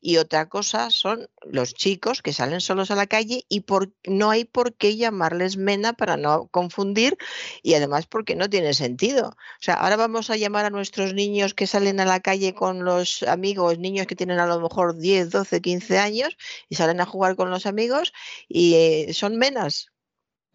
y 0.00 0.16
otra 0.18 0.48
cosa 0.48 0.90
son 0.90 1.28
los 1.42 1.74
chicos 1.74 2.22
que 2.22 2.32
salen 2.32 2.60
solos 2.60 2.90
a 2.90 2.96
la 2.96 3.06
calle 3.06 3.44
y 3.48 3.60
por, 3.60 3.92
no 4.04 4.30
hay 4.30 4.44
por 4.44 4.74
qué 4.74 4.96
llamarles 4.96 5.56
mena 5.56 5.92
para 5.92 6.16
no 6.16 6.48
confundir 6.48 7.16
y 7.62 7.74
además 7.74 8.06
porque 8.06 8.36
no 8.36 8.48
tiene 8.48 8.74
sentido. 8.74 9.28
O 9.28 9.60
sea, 9.62 9.74
ahora 9.74 9.96
vamos 9.96 10.30
a 10.30 10.36
llamar 10.36 10.64
a 10.64 10.70
nuestros 10.70 11.14
niños 11.14 11.54
que 11.54 11.66
salen 11.66 12.00
a 12.00 12.04
la 12.04 12.20
calle 12.20 12.54
con 12.54 12.84
los 12.84 13.22
amigos, 13.22 13.78
niños 13.78 14.06
que 14.06 14.16
tienen 14.16 14.38
a 14.38 14.46
lo 14.46 14.60
mejor 14.60 14.96
10, 14.96 15.30
12, 15.30 15.60
15 15.60 15.98
años 15.98 16.36
y 16.68 16.76
salen 16.76 17.00
a 17.00 17.06
jugar 17.06 17.36
con 17.36 17.50
los 17.50 17.66
amigos 17.66 18.12
y 18.48 19.06
son 19.12 19.36
menas 19.36 19.92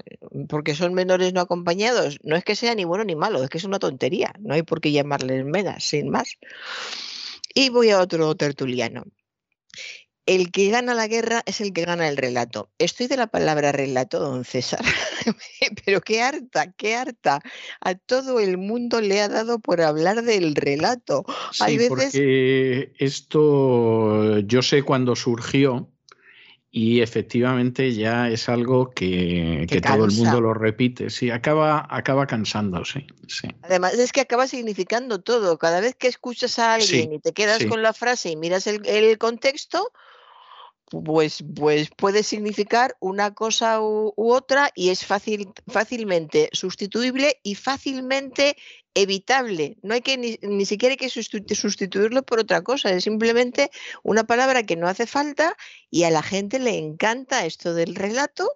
eh, 0.06 0.18
porque 0.50 0.76
son 0.76 0.94
menores 0.94 1.34
no 1.34 1.42
acompañados. 1.42 2.20
No 2.24 2.36
es 2.36 2.44
que 2.44 2.56
sea 2.56 2.76
ni 2.76 2.84
bueno 2.84 3.04
ni 3.04 3.16
malo, 3.16 3.44
es 3.44 3.50
que 3.50 3.58
es 3.58 3.64
una 3.64 3.80
tontería. 3.80 4.34
No 4.40 4.54
hay 4.54 4.64
por 4.64 4.82
qué 4.82 4.92
llamarles 4.92 5.46
menas, 5.46 5.84
sin 5.84 6.10
más. 6.10 6.38
Y 7.54 7.70
voy 7.70 7.90
a 7.92 8.00
otro 8.00 8.36
tertuliano. 8.36 9.04
El 10.26 10.52
que 10.52 10.70
gana 10.70 10.94
la 10.94 11.08
guerra 11.08 11.44
es 11.46 11.60
el 11.60 11.74
que 11.74 11.84
gana 11.84 12.08
el 12.08 12.16
relato. 12.16 12.72
Estoy 12.78 13.08
de 13.08 13.18
la 13.18 13.28
palabra 13.28 13.74
relato, 13.74 14.20
don 14.20 14.46
César, 14.46 14.80
pero 15.86 16.00
qué 16.00 16.22
harta, 16.22 16.72
qué 16.72 16.96
harta. 16.96 17.42
A 17.82 17.96
todo 17.96 18.40
el 18.40 18.58
mundo 18.58 19.02
le 19.02 19.20
ha 19.20 19.28
dado 19.28 19.60
por 19.60 19.82
hablar 19.82 20.24
del 20.24 20.56
relato. 20.56 21.26
Sí, 21.52 21.78
porque 21.90 22.94
esto 23.00 24.40
yo 24.40 24.62
sé 24.62 24.84
cuándo 24.84 25.18
surgió, 25.18 25.93
y 26.76 27.02
efectivamente 27.02 27.94
ya 27.94 28.30
es 28.30 28.50
algo 28.50 28.90
que, 28.90 29.68
todo 29.88 30.06
el 30.06 30.12
mundo 30.12 30.42
lo 30.42 30.56
repite. 30.56 31.12
Sí, 31.12 31.30
acaba, 31.30 31.86
acaba 31.88 32.26
cansándose. 32.26 33.06
Sí. 33.28 33.48
Además, 33.62 33.94
es 33.94 34.12
que 34.12 34.22
acaba 34.22 34.48
significando 34.48 35.22
todo. 35.22 35.60
Cada 35.60 35.82
vez 35.82 35.94
que 35.94 36.08
escuchas 36.08 36.58
a 36.58 36.74
alguien 36.74 37.14
y 37.14 37.20
te 37.20 37.32
quedas 37.32 37.64
con 37.66 37.84
la 37.84 37.94
frase 37.94 38.32
y 38.32 38.38
miras 38.38 38.66
el, 38.66 38.84
el 38.88 39.20
contexto, 39.20 39.92
pues, 40.90 41.44
pues 41.56 41.92
puede 41.96 42.24
significar 42.24 42.98
una 43.00 43.36
cosa 43.36 43.80
u, 43.80 44.12
otra 44.16 44.72
y 44.74 44.90
es 44.90 45.06
fácil, 45.06 45.50
fácilmente 45.68 46.50
sustituible 46.54 47.40
y 47.44 47.54
fácilmente 47.54 48.58
evitable. 48.96 49.78
No 49.82 49.94
hay 49.94 50.02
que 50.02 50.18
ni, 50.18 50.66
siquiera 50.66 50.94
hay 50.94 50.98
que 50.98 51.10
sustituirlo 51.10 52.24
por 52.24 52.40
otra 52.40 52.62
cosa, 52.62 52.92
es 52.92 53.04
simplemente 53.04 53.72
una 54.04 54.24
palabra 54.26 54.64
que 54.64 54.76
no 54.76 54.88
hace 54.88 55.08
falta 55.08 55.56
y 55.90 56.04
a 56.04 56.12
la 56.12 56.24
gente 56.24 56.60
le 56.60 56.78
encanta 56.78 57.46
esto 57.46 57.74
del 57.74 57.96
relato 57.96 58.50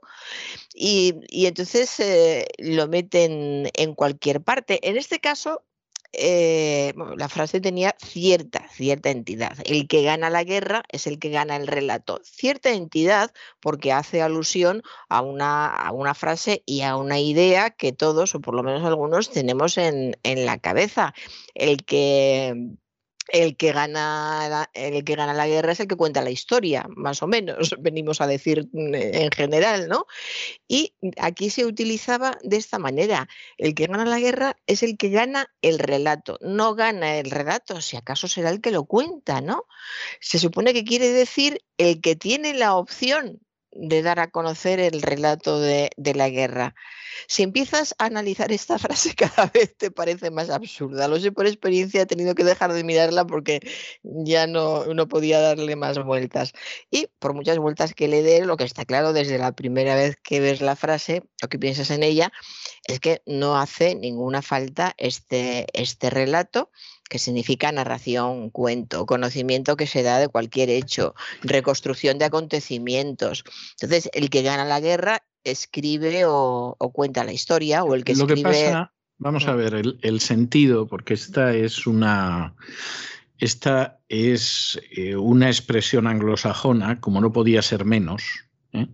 y, 0.74 1.16
entonces 1.46 2.00
eh, 2.00 2.48
lo 2.60 2.88
meten 2.88 3.70
en 3.74 3.96
cualquier 3.96 4.42
parte. 4.42 4.80
En 4.88 4.98
este 4.98 5.20
caso, 5.20 5.64
eh, 6.18 6.94
la 7.16 7.30
frase 7.30 7.62
tenía 7.62 7.96
cierta, 8.00 8.68
cierta 8.70 9.12
entidad. 9.12 9.58
El 9.66 9.88
que 9.88 10.04
gana 10.04 10.30
la 10.30 10.44
guerra 10.44 10.84
es 10.90 11.08
el 11.08 11.20
que 11.20 11.30
gana 11.30 11.56
el 11.56 11.68
relato. 11.68 12.20
Cierta 12.24 12.72
entidad 12.72 13.32
porque 13.60 13.94
hace 13.94 14.22
alusión 14.22 14.82
a 15.10 15.22
una, 15.22 15.68
a 15.68 15.92
una 15.92 16.14
frase 16.14 16.64
y 16.66 16.82
a 16.82 16.96
una 16.96 17.20
idea 17.20 17.70
que 17.70 17.94
todos, 17.94 18.36
o 18.36 18.42
por 18.42 18.56
lo 18.56 18.64
menos 18.64 18.84
algunos, 18.84 19.30
tenemos 19.30 19.78
en, 19.78 20.18
en 20.24 20.46
la 20.46 20.58
cabeza. 20.58 21.14
El 21.54 21.86
que 21.86 22.78
el 23.30 23.58
que 23.58 23.72
gana 23.72 24.48
la, 24.50 24.70
el 24.74 25.04
que 25.04 25.16
gana 25.16 25.34
la 25.34 25.48
guerra 25.48 25.72
es 25.72 25.80
el 25.80 25.88
que 25.88 25.96
cuenta 25.96 26.22
la 26.22 26.30
historia, 26.30 26.86
más 26.96 27.22
o 27.24 27.28
menos, 27.28 27.76
venimos 27.80 28.22
a 28.22 28.28
decir 28.28 28.68
mm, 28.72 28.96
en 28.96 29.32
general, 29.32 29.88
¿no? 29.88 30.06
Y 30.68 30.94
aquí 31.18 31.50
se 31.50 31.66
utilizaba 31.66 32.38
de 32.44 32.58
esta 32.58 32.80
manera, 32.80 33.28
el 33.58 33.76
que 33.76 33.88
gana 33.88 34.06
la 34.06 34.20
guerra 34.20 34.58
es 34.68 34.84
el 34.84 34.98
que 34.98 35.10
gana 35.10 35.54
el 35.62 35.80
relato, 35.80 36.38
no 36.42 36.76
gana 36.76 37.18
el 37.18 37.32
relato, 37.32 37.82
si 37.82 37.98
acaso 37.98 38.28
será 38.28 38.50
el 38.50 38.62
que 38.62 38.72
lo 38.72 38.86
cuenta, 38.86 39.42
¿no? 39.42 39.66
Se 40.20 40.40
supone 40.40 40.74
que 40.74 40.84
quiere 40.84 41.12
decir 41.12 41.64
el 41.78 42.02
que 42.02 42.16
tiene 42.16 42.54
la 42.54 42.76
opción 42.76 43.42
de 43.80 44.02
dar 44.02 44.20
a 44.20 44.30
conocer 44.30 44.80
el 44.80 45.02
relato 45.02 45.60
de, 45.60 45.92
la 46.16 46.30
guerra. 46.30 46.76
Si 47.28 47.44
empiezas 47.44 47.94
a 48.00 48.06
analizar 48.06 48.52
esta 48.52 48.78
frase 48.80 49.14
cada 49.14 49.48
vez 49.48 49.76
te 49.78 49.92
parece 49.92 50.32
más 50.32 50.50
absurda. 50.50 51.08
Lo 51.08 51.20
sé 51.20 51.32
por 51.32 51.46
experiencia, 51.46 52.02
he 52.02 52.06
tenido 52.06 52.36
que 52.36 52.44
dejar 52.44 52.74
de 52.74 52.84
mirarla 52.84 53.26
porque 53.26 53.60
ya 54.04 54.48
no, 54.48 54.86
no 54.86 55.08
podía 55.08 55.40
darle 55.40 55.76
más 55.76 56.04
vueltas. 56.04 56.54
Y 56.90 57.08
por 57.20 57.34
muchas 57.34 57.58
vueltas 57.60 57.94
que 57.94 58.08
le 58.08 58.24
dé, 58.24 58.46
lo 58.46 58.58
que 58.58 58.64
está 58.64 58.86
claro 58.86 59.14
desde 59.14 59.38
la 59.38 59.52
primera 59.52 59.96
vez 59.96 60.18
que 60.24 60.40
ves 60.40 60.62
la 60.62 60.76
frase 60.76 61.24
o 61.44 61.48
que 61.48 61.60
piensas 61.60 61.92
en 61.92 62.04
ella, 62.04 62.32
es 62.88 63.00
que 63.00 63.22
no 63.26 63.58
hace 63.58 63.96
ninguna 63.96 64.42
falta 64.42 64.96
este, 64.98 65.68
este 65.74 66.10
relato 66.10 66.72
que 67.08 67.20
significa 67.20 67.72
narración, 67.72 68.50
cuento, 68.50 69.06
conocimiento 69.06 69.78
que 69.78 69.88
se 69.88 70.04
da 70.04 70.20
de 70.20 70.28
cualquier 70.28 70.70
hecho, 70.70 71.16
reconstrucción 71.42 72.18
de 72.18 72.26
acontecimientos. 72.26 73.44
Entonces, 73.80 74.10
el 74.14 74.30
que 74.30 74.42
gana 74.42 74.66
la 74.66 74.80
guerra 74.80 75.24
escribe 75.44 76.24
o, 76.26 76.76
cuenta 76.94 77.24
la 77.24 77.34
historia, 77.34 77.84
o 77.84 77.96
el 77.96 78.04
que 78.04 78.16
Lo 78.16 78.28
Que 78.28 78.42
pasa, 78.42 78.94
vamos 79.18 79.48
a 79.48 79.56
ver, 79.56 79.74
el, 80.02 80.20
sentido, 80.20 80.88
porque 80.88 81.14
esta 81.14 81.54
es 81.54 81.88
una. 81.88 82.56
Esta 83.40 84.00
es 84.10 84.82
eh, 84.92 85.16
una 85.16 85.48
expresión 85.48 86.08
anglosajona, 86.08 87.00
como 87.00 87.22
no 87.22 87.32
podía 87.32 87.62
ser 87.62 87.86
menos, 87.86 88.24
¿eh? 88.74 88.88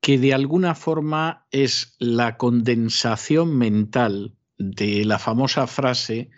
que 0.00 0.16
de 0.16 0.32
alguna 0.32 0.74
forma 0.74 1.46
es 1.50 1.94
la 1.98 2.38
condensación 2.38 3.58
mental 3.58 4.37
de 4.58 5.04
la 5.04 5.18
famosa 5.18 5.66
frase 5.66 6.30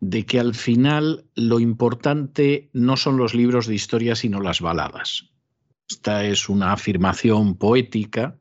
de 0.00 0.26
que 0.26 0.38
al 0.38 0.54
final 0.54 1.26
lo 1.34 1.60
importante 1.60 2.70
no 2.72 2.96
son 2.96 3.16
los 3.16 3.34
libros 3.34 3.66
de 3.66 3.74
historia, 3.74 4.14
sino 4.14 4.40
las 4.40 4.60
baladas. 4.60 5.30
Esta 5.88 6.24
es 6.24 6.48
una 6.48 6.72
afirmación 6.72 7.56
poética 7.56 8.36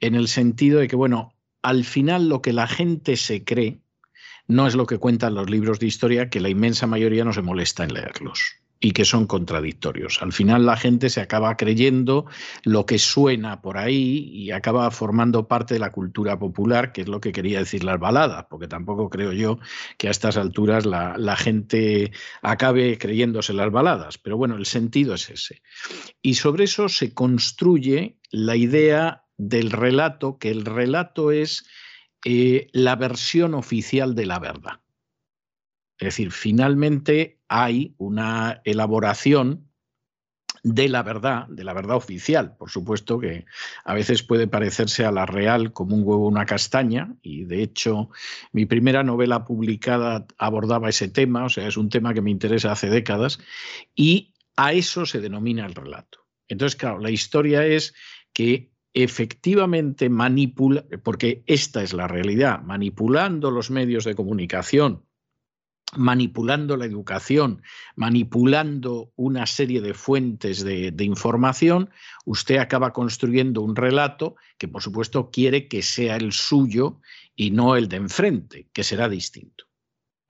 en 0.00 0.14
el 0.14 0.28
sentido 0.28 0.80
de 0.80 0.88
que, 0.88 0.96
bueno, 0.96 1.34
al 1.62 1.84
final 1.84 2.28
lo 2.28 2.42
que 2.42 2.52
la 2.52 2.66
gente 2.66 3.16
se 3.16 3.44
cree 3.44 3.80
no 4.46 4.66
es 4.66 4.74
lo 4.74 4.86
que 4.86 4.98
cuentan 4.98 5.34
los 5.34 5.48
libros 5.48 5.78
de 5.78 5.86
historia, 5.86 6.28
que 6.28 6.40
la 6.40 6.50
inmensa 6.50 6.86
mayoría 6.86 7.24
no 7.24 7.32
se 7.32 7.42
molesta 7.42 7.84
en 7.84 7.94
leerlos 7.94 8.63
y 8.80 8.90
que 8.90 9.04
son 9.04 9.26
contradictorios. 9.26 10.20
Al 10.20 10.32
final 10.32 10.66
la 10.66 10.76
gente 10.76 11.08
se 11.08 11.20
acaba 11.20 11.56
creyendo 11.56 12.26
lo 12.64 12.84
que 12.84 12.98
suena 12.98 13.62
por 13.62 13.78
ahí 13.78 14.30
y 14.32 14.50
acaba 14.50 14.90
formando 14.90 15.48
parte 15.48 15.74
de 15.74 15.80
la 15.80 15.92
cultura 15.92 16.38
popular, 16.38 16.92
que 16.92 17.02
es 17.02 17.08
lo 17.08 17.20
que 17.20 17.32
quería 17.32 17.60
decir 17.60 17.82
las 17.84 17.98
baladas, 17.98 18.46
porque 18.50 18.68
tampoco 18.68 19.08
creo 19.08 19.32
yo 19.32 19.58
que 19.96 20.08
a 20.08 20.10
estas 20.10 20.36
alturas 20.36 20.84
la, 20.84 21.16
la 21.16 21.36
gente 21.36 22.12
acabe 22.42 22.98
creyéndose 22.98 23.54
las 23.54 23.70
baladas. 23.70 24.18
Pero 24.18 24.36
bueno, 24.36 24.56
el 24.56 24.66
sentido 24.66 25.14
es 25.14 25.30
ese. 25.30 25.62
Y 26.20 26.34
sobre 26.34 26.64
eso 26.64 26.88
se 26.88 27.14
construye 27.14 28.18
la 28.30 28.56
idea 28.56 29.24
del 29.36 29.70
relato, 29.70 30.38
que 30.38 30.50
el 30.50 30.64
relato 30.64 31.32
es 31.32 31.64
eh, 32.24 32.68
la 32.72 32.96
versión 32.96 33.54
oficial 33.54 34.14
de 34.14 34.26
la 34.26 34.38
verdad. 34.38 34.80
Es 35.98 36.06
decir, 36.06 36.32
finalmente 36.32 37.40
hay 37.48 37.94
una 37.98 38.60
elaboración 38.64 39.68
de 40.64 40.88
la 40.88 41.02
verdad, 41.02 41.46
de 41.48 41.62
la 41.62 41.74
verdad 41.74 41.96
oficial. 41.96 42.56
Por 42.56 42.70
supuesto 42.70 43.18
que 43.18 43.44
a 43.84 43.92
veces 43.92 44.22
puede 44.22 44.48
parecerse 44.48 45.04
a 45.04 45.12
la 45.12 45.26
real 45.26 45.72
como 45.74 45.94
un 45.94 46.02
huevo 46.04 46.26
una 46.26 46.46
castaña, 46.46 47.14
y 47.20 47.44
de 47.44 47.62
hecho 47.62 48.08
mi 48.50 48.64
primera 48.64 49.02
novela 49.02 49.44
publicada 49.44 50.26
abordaba 50.38 50.88
ese 50.88 51.08
tema, 51.08 51.44
o 51.44 51.50
sea, 51.50 51.68
es 51.68 51.76
un 51.76 51.90
tema 51.90 52.14
que 52.14 52.22
me 52.22 52.30
interesa 52.30 52.72
hace 52.72 52.88
décadas, 52.88 53.38
y 53.94 54.32
a 54.56 54.72
eso 54.72 55.04
se 55.04 55.20
denomina 55.20 55.66
el 55.66 55.74
relato. 55.74 56.26
Entonces, 56.48 56.76
claro, 56.76 56.98
la 56.98 57.10
historia 57.10 57.66
es 57.66 57.94
que 58.32 58.72
efectivamente 58.94 60.08
manipula, 60.08 60.84
porque 61.02 61.42
esta 61.46 61.82
es 61.82 61.92
la 61.92 62.08
realidad, 62.08 62.62
manipulando 62.62 63.50
los 63.50 63.70
medios 63.70 64.04
de 64.04 64.14
comunicación, 64.14 65.04
manipulando 65.96 66.76
la 66.76 66.84
educación, 66.84 67.62
manipulando 67.96 69.12
una 69.16 69.46
serie 69.46 69.80
de 69.80 69.94
fuentes 69.94 70.64
de, 70.64 70.92
información, 71.04 71.90
usted 72.24 72.56
acaba 72.56 72.92
construyendo 72.92 73.60
un 73.62 73.76
relato 73.76 74.36
que 74.58 74.68
por 74.68 74.82
supuesto 74.82 75.30
quiere 75.30 75.68
que 75.68 75.82
sea 75.82 76.16
el 76.16 76.32
suyo 76.32 77.00
y 77.36 77.50
no 77.50 77.76
el 77.76 77.88
de 77.88 77.96
enfrente, 77.96 78.68
que 78.72 78.84
será 78.84 79.08
distinto. 79.08 79.64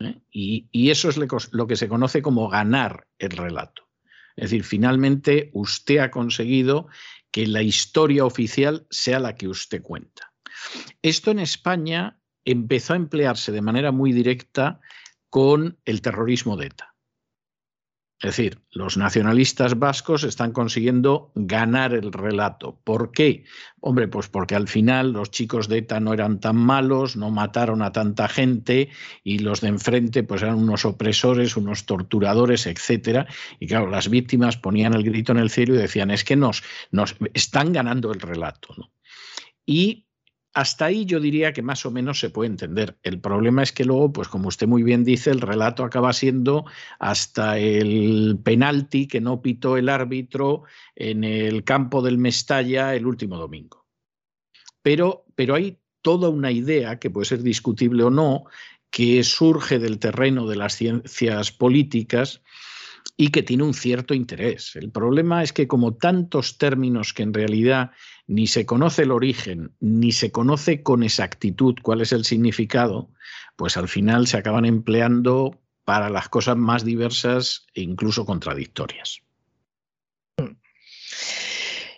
¿eh? 0.01 0.21
Y, 0.31 0.69
y, 0.73 0.91
eso 0.91 1.09
es 1.09 1.19
lo 1.19 1.67
que 1.67 1.77
se 1.77 1.89
conoce 1.89 2.23
como 2.23 2.49
ganar 2.49 3.07
el 3.19 3.31
relato. 3.31 3.89
Es 4.37 4.51
decir, 4.51 4.65
finalmente 4.65 5.51
usted 5.53 5.99
ha 5.99 6.11
conseguido 6.11 6.89
que 7.31 7.47
la 7.47 7.63
historia 7.63 8.25
oficial 8.25 8.87
sea 8.91 9.19
la 9.19 9.35
que 9.35 9.49
usted 9.49 9.83
cuenta. 9.83 10.33
Esto 11.03 11.31
en 11.31 11.39
España 11.39 12.21
empezó 12.45 12.93
a 12.93 12.97
emplearse 12.97 13.53
de 13.53 13.63
manera 13.63 13.93
muy 13.93 14.13
directa 14.13 14.81
con 15.35 15.81
el 15.85 16.01
terrorismo 16.01 16.57
de 16.57 16.67
ETA. 16.67 16.95
Es 18.21 18.37
decir, 18.37 18.61
los 18.71 18.97
nacionalistas 18.97 19.77
vascos 19.77 20.23
están 20.23 20.53
consiguiendo 20.53 21.33
ganar 21.35 21.93
el 21.93 22.13
relato. 22.13 22.79
¿Por 22.85 23.11
qué? 23.11 23.43
Hombre, 23.81 24.07
pues 24.07 24.29
porque 24.29 24.55
al 24.55 24.69
final 24.69 25.11
los 25.13 25.33
chicos 25.33 25.67
de 25.67 25.79
ETA 25.79 25.99
no 25.99 26.13
eran 26.13 26.39
tan 26.39 26.55
malos, 26.55 27.17
no 27.17 27.33
mataron 27.33 27.83
a 27.83 27.91
tanta 27.91 28.29
gente 28.29 28.91
y 29.25 29.41
los 29.41 29.61
de 29.61 29.71
enfrente 29.71 30.23
pues 30.23 30.41
eran 30.43 30.55
unos 30.55 30.85
opresores, 30.85 31.57
unos 31.57 31.85
torturadores, 31.85 32.69
etcétera. 32.69 33.27
Y 33.59 33.67
claro, 33.67 33.91
las 33.91 34.09
víctimas 34.09 34.57
ponían 34.57 34.95
el 34.95 35.03
grito 35.03 35.33
en 35.33 35.39
el 35.39 35.51
cielo 35.51 35.75
y 35.75 35.79
decían, 35.79 36.13
es 36.13 36.23
que 36.23 36.37
nos, 36.37 36.63
nos 36.93 37.17
están 37.35 37.73
ganando 37.73 38.13
el 38.13 38.21
relato. 38.21 38.73
¿no? 38.77 38.93
Y 39.67 40.07
hasta 40.55 40.87
ahí 40.87 41.05
yo 41.05 41.19
diría 41.19 41.53
que 41.53 41.63
más 41.63 41.85
o 41.85 41.91
menos 41.91 42.21
se 42.21 42.31
puede 42.31 42.49
entender. 42.49 42.97
El 43.03 43.21
problema 43.21 43.63
es 43.65 43.73
que 43.73 43.85
luego, 43.85 44.13
pues 44.13 44.29
como 44.29 44.49
usted 44.49 44.69
muy 44.69 44.85
bien 44.85 45.03
dice, 45.05 45.31
el 45.31 45.41
relato 45.41 45.83
acaba 45.83 46.13
siendo 46.13 46.65
hasta 47.01 47.59
el 47.59 48.39
penalti 48.43 49.09
que 49.09 49.21
no 49.21 49.43
pitó 49.43 49.77
el 49.77 49.89
árbitro 49.89 50.63
en 50.95 51.25
el 51.25 51.65
campo 51.65 52.03
del 52.03 52.19
Mestalla 52.19 52.95
el 52.95 53.07
último 53.07 53.37
domingo. 53.37 53.85
Pero, 54.81 55.25
pero 55.35 55.57
hay 55.57 55.81
toda 56.03 56.29
una 56.29 56.53
idea, 56.53 57.01
que 57.01 57.11
puede 57.11 57.25
ser 57.25 57.43
discutible 57.43 58.05
o 58.05 58.11
no, 58.11 58.45
que 58.91 59.25
surge 59.25 59.81
del 59.81 59.99
terreno 59.99 60.47
de 60.47 60.55
las 60.55 60.75
ciencias 60.77 61.51
políticas 61.51 62.43
y 63.17 63.29
que 63.29 63.43
tiene 63.43 63.63
un 63.63 63.75
cierto 63.75 64.15
interés. 64.15 64.75
El 64.77 64.91
problema 64.91 65.43
es 65.43 65.53
que 65.53 65.69
como 65.69 65.95
tantos 65.95 66.59
términos 66.59 67.13
que 67.13 67.23
en 67.23 67.33
realidad 67.33 67.93
ni 68.27 68.47
se 68.47 68.67
conoce 68.67 69.03
el 69.03 69.13
origen, 69.13 69.73
ni 69.81 70.13
se 70.13 70.33
conoce 70.33 70.83
con 70.83 71.03
exactitud 71.03 71.77
cuál 71.83 72.01
es 72.01 72.13
el 72.13 72.25
significado, 72.25 73.11
pues 73.57 73.77
al 73.77 73.89
final 73.89 74.27
se 74.27 74.37
acaban 74.37 74.65
empleando 74.65 75.61
para 75.85 76.11
las 76.11 76.29
cosas 76.29 76.57
más 76.57 76.85
diversas 76.85 77.67
e 77.75 77.83
incluso 77.83 78.25
contradictorias. 78.25 79.24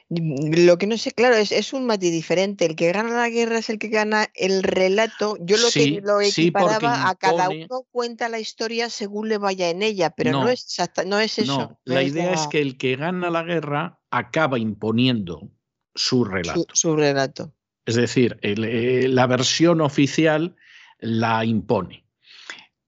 Lo 0.08 0.78
que 0.78 0.86
no 0.86 0.96
sé, 0.98 1.10
claro, 1.10 1.34
es, 1.34 1.50
es, 1.50 1.72
un 1.72 1.84
matiz 1.84 2.12
diferente. 2.12 2.64
El 2.64 2.76
que 2.76 2.92
gana 2.92 3.10
la 3.10 3.28
guerra 3.28 3.58
es 3.58 3.70
el 3.70 3.78
que 3.80 3.88
gana 3.88 4.28
el 4.34 4.62
relato. 4.62 5.36
Yo 5.40 5.56
lo 5.56 5.68
sí, 5.68 5.96
que 5.96 6.00
lo 6.00 6.20
equiparaba 6.20 6.94
sí 6.94 7.02
a 7.06 7.14
cada 7.16 7.48
uno 7.48 7.84
cuenta 7.90 8.28
la 8.28 8.38
historia 8.38 8.88
según 8.88 9.28
le 9.28 9.38
vaya 9.38 9.68
en 9.68 9.82
ella, 9.82 10.10
pero 10.10 10.30
no, 10.30 10.44
no 10.44 10.48
es, 10.48 10.62
exacta, 10.62 11.04
no 11.04 11.18
es 11.18 11.40
eso. 11.40 11.58
No, 11.58 11.80
la 11.84 12.02
es 12.02 12.12
idea 12.12 12.26
la, 12.26 12.34
es 12.34 12.46
que 12.46 12.60
el 12.60 12.76
que 12.78 12.94
gana 12.94 13.30
la 13.30 13.42
guerra 13.42 14.00
acaba 14.10 14.60
imponiendo 14.60 15.50
su 15.96 16.24
relato. 16.24 16.66
Su, 16.72 16.90
su 16.90 16.96
relato. 16.96 17.52
Es 17.84 17.96
decir, 17.96 18.38
el, 18.42 18.64
eh, 18.64 19.08
la 19.08 19.26
versión 19.26 19.80
oficial 19.80 20.54
la 21.00 21.44
impone. 21.44 22.06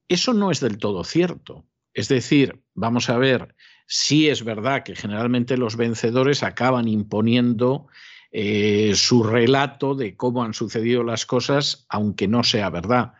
Eso 0.09 0.35
no 0.35 0.53
es 0.53 0.61
del 0.61 0.79
todo 0.79 1.03
cierto. 1.03 1.67
Es 1.95 2.09
decir, 2.09 2.63
vamos 2.75 3.11
a 3.11 3.19
ver, 3.19 3.57
sí 3.89 4.29
es 4.29 4.45
verdad 4.45 4.85
que 4.85 4.95
generalmente 4.95 5.57
los 5.57 5.77
vencedores 5.77 6.45
acaban 6.45 6.87
imponiendo 6.87 7.89
eh, 8.31 8.93
su 8.95 9.25
relato 9.25 9.95
de 9.95 10.15
cómo 10.15 10.45
han 10.45 10.53
sucedido 10.53 11.03
las 11.03 11.25
cosas, 11.25 11.87
aunque 11.89 12.29
no 12.29 12.45
sea 12.45 12.69
verdad. 12.71 13.15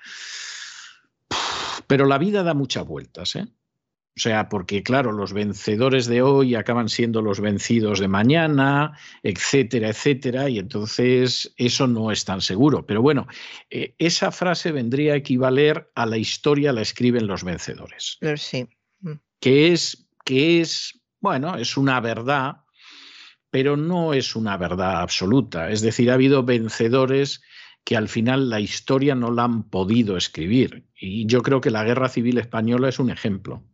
Pero 1.87 2.05
la 2.05 2.19
vida 2.19 2.43
da 2.43 2.53
muchas 2.53 2.87
vueltas, 2.87 3.35
¿eh? 3.35 3.49
O 4.19 4.21
sea, 4.21 4.49
porque 4.49 4.83
claro, 4.83 5.13
los 5.13 5.33
vencedores 5.33 6.07
de 6.07 6.23
hoy 6.23 6.57
acaban 6.57 6.89
siendo 6.89 7.23
los 7.23 7.41
vencidos 7.41 8.01
de 8.01 8.09
mañana, 8.09 8.99
etcétera, 9.23 9.91
etcétera, 9.91 10.51
y 10.51 10.59
entonces 10.59 11.55
eso 11.57 11.87
no 11.87 12.11
es 12.11 12.25
tan 12.25 12.41
seguro. 12.41 12.85
Pero 12.85 13.01
bueno, 13.01 13.29
eh, 13.71 13.95
esa 13.99 14.33
frase 14.33 14.73
vendría 14.73 15.13
a 15.13 15.17
equivaler 15.17 15.93
a 15.95 16.05
la 16.05 16.19
historia 16.19 16.73
la 16.73 16.81
escriben 16.81 17.29
los 17.29 17.45
vencedores. 17.45 18.19
Sí. 18.37 18.67
Que 19.39 19.73
es, 19.73 20.08
que 20.29 20.61
es, 20.61 21.01
bueno, 21.21 21.57
es 21.57 21.79
una 21.79 22.01
verdad, 22.01 22.57
pero 23.49 23.79
no 23.79 24.13
es 24.13 24.37
una 24.37 24.59
verdad 24.59 25.01
absoluta. 25.01 25.71
Es 25.71 25.81
decir, 25.81 26.11
ha 26.11 26.15
habido 26.15 26.43
vencedores 26.43 27.41
que 27.83 27.97
al 27.97 28.09
final 28.09 28.51
la 28.51 28.61
historia 28.61 29.15
no 29.15 29.31
la 29.31 29.45
han 29.45 29.71
podido 29.71 30.19
escribir. 30.19 30.85
Y 31.01 31.25
yo 31.25 31.41
creo 31.41 31.63
que 31.63 31.71
la 31.71 31.83
Guerra 31.83 32.11
Civil 32.11 32.37
Española 32.37 32.91
es 32.91 32.99
un 32.99 33.09
ejemplo. 33.09 33.65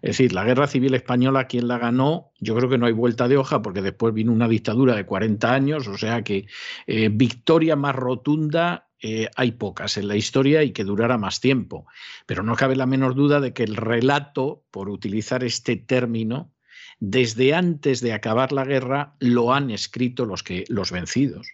Es 0.00 0.16
decir, 0.16 0.32
la 0.32 0.44
guerra 0.44 0.66
civil 0.66 0.94
española, 0.94 1.46
¿quién 1.46 1.68
la 1.68 1.76
ganó? 1.76 2.32
Yo 2.40 2.56
creo 2.56 2.70
que 2.70 2.78
no 2.78 2.86
hay 2.86 2.92
vuelta 2.92 3.28
de 3.28 3.36
hoja 3.36 3.60
porque 3.60 3.82
después 3.82 4.14
vino 4.14 4.32
una 4.32 4.48
dictadura 4.48 4.94
de 4.94 5.04
40 5.04 5.52
años, 5.52 5.86
o 5.86 5.98
sea 5.98 6.22
que 6.22 6.46
eh, 6.86 7.10
victoria 7.12 7.76
más 7.76 7.94
rotunda 7.94 8.89
eh, 9.02 9.28
hay 9.36 9.52
pocas 9.52 9.96
en 9.96 10.08
la 10.08 10.16
historia 10.16 10.62
y 10.62 10.72
que 10.72 10.84
durara 10.84 11.18
más 11.18 11.40
tiempo. 11.40 11.86
Pero 12.26 12.42
no 12.42 12.56
cabe 12.56 12.76
la 12.76 12.86
menor 12.86 13.14
duda 13.14 13.40
de 13.40 13.52
que 13.52 13.64
el 13.64 13.76
relato, 13.76 14.64
por 14.70 14.88
utilizar 14.88 15.44
este 15.44 15.76
término, 15.76 16.52
desde 16.98 17.54
antes 17.54 18.00
de 18.00 18.12
acabar 18.12 18.52
la 18.52 18.64
guerra 18.64 19.14
lo 19.20 19.54
han 19.54 19.70
escrito 19.70 20.26
los, 20.26 20.42
que, 20.42 20.64
los 20.68 20.90
vencidos. 20.90 21.46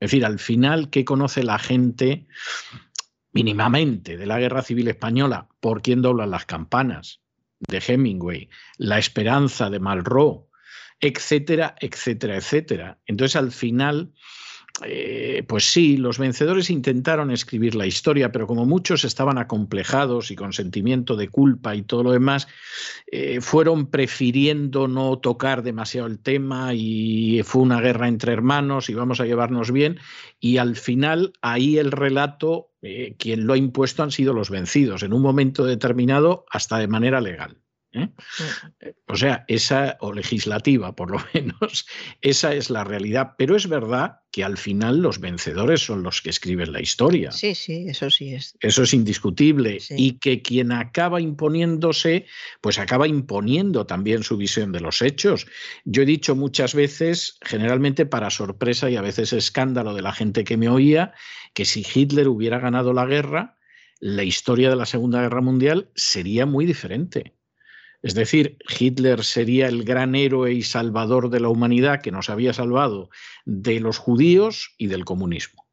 Es 0.00 0.10
decir, 0.10 0.24
al 0.24 0.38
final, 0.38 0.90
¿qué 0.90 1.04
conoce 1.04 1.42
la 1.42 1.58
gente 1.58 2.26
mínimamente 3.32 4.16
de 4.16 4.26
la 4.26 4.38
guerra 4.38 4.62
civil 4.62 4.88
española? 4.88 5.48
¿Por 5.60 5.80
quién 5.80 6.02
doblan 6.02 6.30
las 6.30 6.44
campanas? 6.44 7.20
de 7.68 7.82
Hemingway, 7.86 8.48
La 8.78 8.98
esperanza 8.98 9.70
de 9.70 9.80
Malraux, 9.80 10.46
etcétera, 11.00 11.74
etcétera, 11.80 12.36
etcétera. 12.36 12.98
Entonces, 13.06 13.36
al 13.36 13.52
final, 13.52 14.12
eh, 14.82 15.44
pues 15.46 15.66
sí, 15.66 15.96
los 15.96 16.18
vencedores 16.18 16.68
intentaron 16.68 17.30
escribir 17.30 17.76
la 17.76 17.86
historia, 17.86 18.32
pero 18.32 18.48
como 18.48 18.66
muchos 18.66 19.04
estaban 19.04 19.38
acomplejados 19.38 20.32
y 20.32 20.36
con 20.36 20.52
sentimiento 20.52 21.14
de 21.14 21.28
culpa 21.28 21.76
y 21.76 21.82
todo 21.82 22.02
lo 22.02 22.10
demás, 22.10 22.48
eh, 23.06 23.40
fueron 23.40 23.86
prefiriendo 23.86 24.88
no 24.88 25.18
tocar 25.18 25.62
demasiado 25.62 26.08
el 26.08 26.18
tema 26.18 26.74
y 26.74 27.42
fue 27.44 27.62
una 27.62 27.80
guerra 27.80 28.08
entre 28.08 28.32
hermanos 28.32 28.90
y 28.90 28.94
vamos 28.94 29.20
a 29.20 29.26
llevarnos 29.26 29.70
bien. 29.70 30.00
Y 30.40 30.56
al 30.56 30.74
final, 30.74 31.34
ahí 31.40 31.78
el 31.78 31.92
relato, 31.92 32.72
eh, 32.82 33.14
quien 33.16 33.46
lo 33.46 33.52
ha 33.52 33.56
impuesto 33.56 34.02
han 34.02 34.10
sido 34.10 34.32
los 34.32 34.50
vencidos, 34.50 35.04
en 35.04 35.12
un 35.12 35.22
momento 35.22 35.64
determinado, 35.64 36.46
hasta 36.50 36.78
de 36.78 36.88
manera 36.88 37.20
legal. 37.20 37.58
¿Eh? 37.94 38.08
Mm. 38.08 38.88
O 39.08 39.16
sea, 39.16 39.44
esa, 39.48 39.96
o 40.00 40.12
legislativa 40.12 40.94
por 40.94 41.10
lo 41.10 41.18
menos, 41.34 41.86
esa 42.20 42.54
es 42.54 42.70
la 42.70 42.84
realidad. 42.84 43.32
Pero 43.38 43.56
es 43.56 43.68
verdad 43.68 44.20
que 44.30 44.42
al 44.42 44.58
final 44.58 44.98
los 44.98 45.20
vencedores 45.20 45.80
son 45.80 46.02
los 46.02 46.20
que 46.20 46.30
escriben 46.30 46.72
la 46.72 46.80
historia. 46.80 47.30
Sí, 47.30 47.54
sí, 47.54 47.86
eso 47.88 48.10
sí 48.10 48.34
es. 48.34 48.56
Eso 48.60 48.82
es 48.82 48.92
indiscutible. 48.92 49.78
Y 49.90 50.18
que 50.18 50.42
quien 50.42 50.72
acaba 50.72 51.20
imponiéndose, 51.20 52.26
pues 52.60 52.80
acaba 52.80 53.06
imponiendo 53.06 53.86
también 53.86 54.24
su 54.24 54.36
visión 54.36 54.72
de 54.72 54.80
los 54.80 55.02
hechos. 55.02 55.46
Yo 55.84 56.02
he 56.02 56.06
dicho 56.06 56.34
muchas 56.34 56.74
veces, 56.74 57.38
generalmente 57.42 58.06
para 58.06 58.30
sorpresa 58.30 58.90
y 58.90 58.96
a 58.96 59.02
veces 59.02 59.32
escándalo 59.32 59.94
de 59.94 60.02
la 60.02 60.12
gente 60.12 60.42
que 60.42 60.56
me 60.56 60.68
oía, 60.68 61.14
que 61.52 61.64
si 61.64 61.86
Hitler 61.94 62.26
hubiera 62.26 62.58
ganado 62.58 62.92
la 62.92 63.06
guerra, 63.06 63.56
la 64.00 64.24
historia 64.24 64.68
de 64.68 64.76
la 64.76 64.86
Segunda 64.86 65.22
Guerra 65.22 65.40
Mundial 65.40 65.90
sería 65.94 66.44
muy 66.44 66.66
diferente. 66.66 67.34
Es 68.04 68.14
decir, 68.14 68.58
Hitler 68.78 69.24
sería 69.24 69.66
el 69.66 69.82
gran 69.82 70.14
héroe 70.14 70.52
y 70.52 70.62
salvador 70.62 71.30
de 71.30 71.40
la 71.40 71.48
humanidad 71.48 72.02
que 72.02 72.10
nos 72.10 72.28
había 72.28 72.52
salvado 72.52 73.08
de 73.46 73.80
los 73.80 73.96
judíos 73.96 74.74
y 74.76 74.88
del 74.88 75.06
comunismo. 75.06 75.66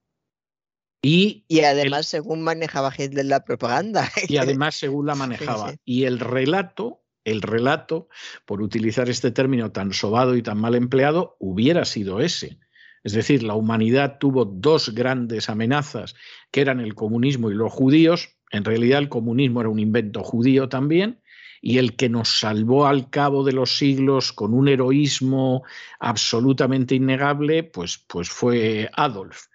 Y, 1.02 1.44
además, 1.66 2.06
según 2.06 2.42
manejaba 2.42 2.94
Hitler 2.98 3.26
la 3.26 3.44
propaganda. 3.44 4.10
Y 4.30 4.38
además, 4.38 4.76
según 4.76 5.08
la 5.08 5.16
manejaba. 5.16 5.74
Y 5.84 6.06
el 6.06 6.20
relato, 6.20 7.04
el 7.26 7.42
relato, 7.42 8.08
por 8.46 8.62
utilizar 8.62 9.10
este 9.10 9.32
término 9.32 9.74
tan 9.74 9.92
sobado 9.92 10.38
y 10.38 10.42
tan 10.42 10.58
mal 10.58 10.76
empleado, 10.76 11.36
hubiera 11.38 11.84
sido 11.84 12.22
ese. 12.22 12.60
Es 13.04 13.12
decir, 13.12 13.44
la 13.44 13.56
humanidad 13.56 14.20
tuvo 14.20 14.46
dos 14.46 14.96
grandes 14.96 15.50
amenazas, 15.50 16.16
que 16.50 16.62
eran 16.62 16.80
el 16.80 16.96
comunismo 16.96 17.52
y 17.52 17.56
los 17.56 17.74
judíos. 17.74 18.30
En 18.52 18.64
realidad, 18.64 19.00
el 19.00 19.10
comunismo 19.10 19.60
era 19.60 19.70
un 19.70 19.80
invento 19.80 20.24
judío 20.24 20.70
también 20.70 21.21
y 21.62 21.78
el 21.78 21.96
que 21.96 22.10
nos 22.10 22.40
salvó 22.40 22.88
al 22.88 23.10
cabo 23.10 23.44
de 23.44 23.54
los 23.54 23.78
siglos 23.78 24.34
con 24.34 24.54
un 24.54 24.68
heroísmo 24.68 25.64
absolutamente 26.00 26.96
innegable, 26.96 27.64
pues, 27.64 28.04
pues 28.08 28.30
fue 28.30 28.90
Adolf. 28.94 29.46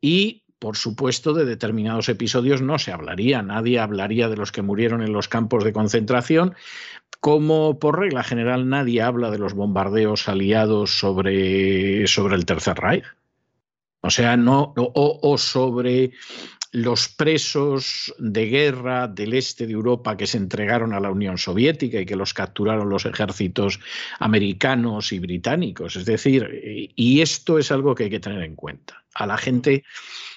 Y 0.00 0.44
por 0.64 0.78
supuesto, 0.78 1.34
de 1.34 1.44
determinados 1.44 2.08
episodios 2.08 2.62
no 2.62 2.78
se 2.78 2.90
hablaría, 2.90 3.42
nadie 3.42 3.78
hablaría 3.78 4.30
de 4.30 4.36
los 4.38 4.50
que 4.50 4.62
murieron 4.62 5.02
en 5.02 5.12
los 5.12 5.28
campos 5.28 5.62
de 5.62 5.74
concentración, 5.74 6.54
como 7.20 7.78
por 7.78 7.98
regla 7.98 8.22
general 8.22 8.66
nadie 8.68 9.02
habla 9.02 9.30
de 9.30 9.38
los 9.38 9.52
bombardeos 9.52 10.26
aliados 10.26 10.98
sobre, 10.98 12.06
sobre 12.06 12.36
el 12.36 12.46
Tercer 12.46 12.78
Reich. 12.78 13.04
O 14.00 14.08
sea, 14.08 14.38
no, 14.38 14.72
o, 14.76 15.20
o 15.22 15.36
sobre 15.36 16.12
los 16.74 17.08
presos 17.08 18.12
de 18.18 18.46
guerra 18.46 19.06
del 19.06 19.34
este 19.34 19.64
de 19.64 19.72
Europa 19.72 20.16
que 20.16 20.26
se 20.26 20.38
entregaron 20.38 20.92
a 20.92 20.98
la 20.98 21.12
Unión 21.12 21.38
Soviética 21.38 22.00
y 22.00 22.04
que 22.04 22.16
los 22.16 22.34
capturaron 22.34 22.88
los 22.88 23.06
ejércitos 23.06 23.78
americanos 24.18 25.12
y 25.12 25.20
británicos. 25.20 25.94
Es 25.94 26.04
decir, 26.04 26.90
y 26.96 27.20
esto 27.20 27.60
es 27.60 27.70
algo 27.70 27.94
que 27.94 28.04
hay 28.04 28.10
que 28.10 28.18
tener 28.18 28.42
en 28.42 28.56
cuenta. 28.56 29.04
A 29.14 29.24
la 29.24 29.38
gente, 29.38 29.84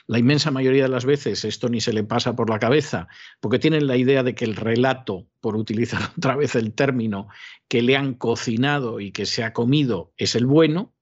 la 0.06 0.20
inmensa 0.20 0.52
mayoría 0.52 0.84
de 0.84 0.90
las 0.90 1.06
veces, 1.06 1.44
esto 1.44 1.70
ni 1.70 1.82
se 1.82 1.92
le 1.92 2.04
pasa 2.04 2.36
por 2.36 2.52
la 2.52 2.60
cabeza, 2.60 3.08
porque 3.40 3.58
tienen 3.58 3.88
la 3.88 3.98
idea 3.98 4.22
de 4.22 4.36
que 4.36 4.46
el 4.46 4.56
relato, 4.56 5.26
por 5.42 5.56
utilizar 5.56 6.02
otra 6.18 6.36
vez 6.36 6.54
el 6.54 6.72
término, 6.74 7.30
que 7.68 7.82
le 7.82 7.98
han 7.98 8.14
cocinado 8.14 9.00
y 9.00 9.12
que 9.12 9.26
se 9.26 9.44
ha 9.44 9.54
comido 9.54 10.14
es 10.18 10.36
el 10.36 10.46
bueno 10.46 10.94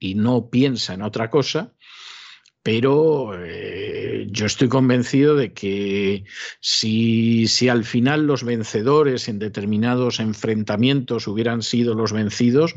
y 0.00 0.16
no 0.16 0.50
piensa 0.50 0.94
en 0.94 1.02
otra 1.02 1.30
cosa 1.30 1.74
pero 2.64 3.38
eh, 3.44 4.03
yo 4.30 4.46
estoy 4.46 4.68
convencido 4.68 5.34
de 5.34 5.52
que 5.52 6.24
si, 6.60 7.46
si, 7.48 7.68
al 7.68 7.84
final 7.84 8.26
los 8.26 8.44
vencedores 8.44 9.28
en 9.28 9.38
determinados 9.38 10.20
enfrentamientos 10.20 11.26
hubieran 11.26 11.62
sido 11.62 11.94
los 11.94 12.12
vencidos, 12.12 12.74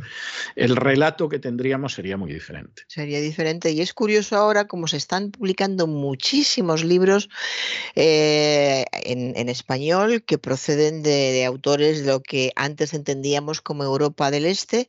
el 0.55 0.75
relato 0.75 1.29
que 1.29 1.39
tendríamos 1.39 1.93
sería 1.93 2.17
muy 2.17 2.33
diferente. 2.33 2.83
Sería 2.88 3.21
diferente. 3.21 3.71
Y 3.71 3.81
es 3.81 3.93
curioso 3.93 4.36
ahora 4.38 4.67
como 4.67 4.88
se 4.88 4.97
están 4.97 5.31
publicando 5.31 5.88
muchísimos 5.88 6.83
libros 6.83 7.29
eh, 7.95 8.86
en, 8.91 9.49
español 9.49 10.23
que 10.23 10.38
proceden 10.38 11.03
de, 11.03 11.31
de 11.31 11.45
autores 11.45 12.03
de 12.03 12.12
lo 12.12 12.21
que 12.21 12.51
antes 12.55 12.93
entendíamos 12.93 13.62
como 13.62 13.83
Europa 13.83 14.29
del 14.31 14.45
Este 14.45 14.88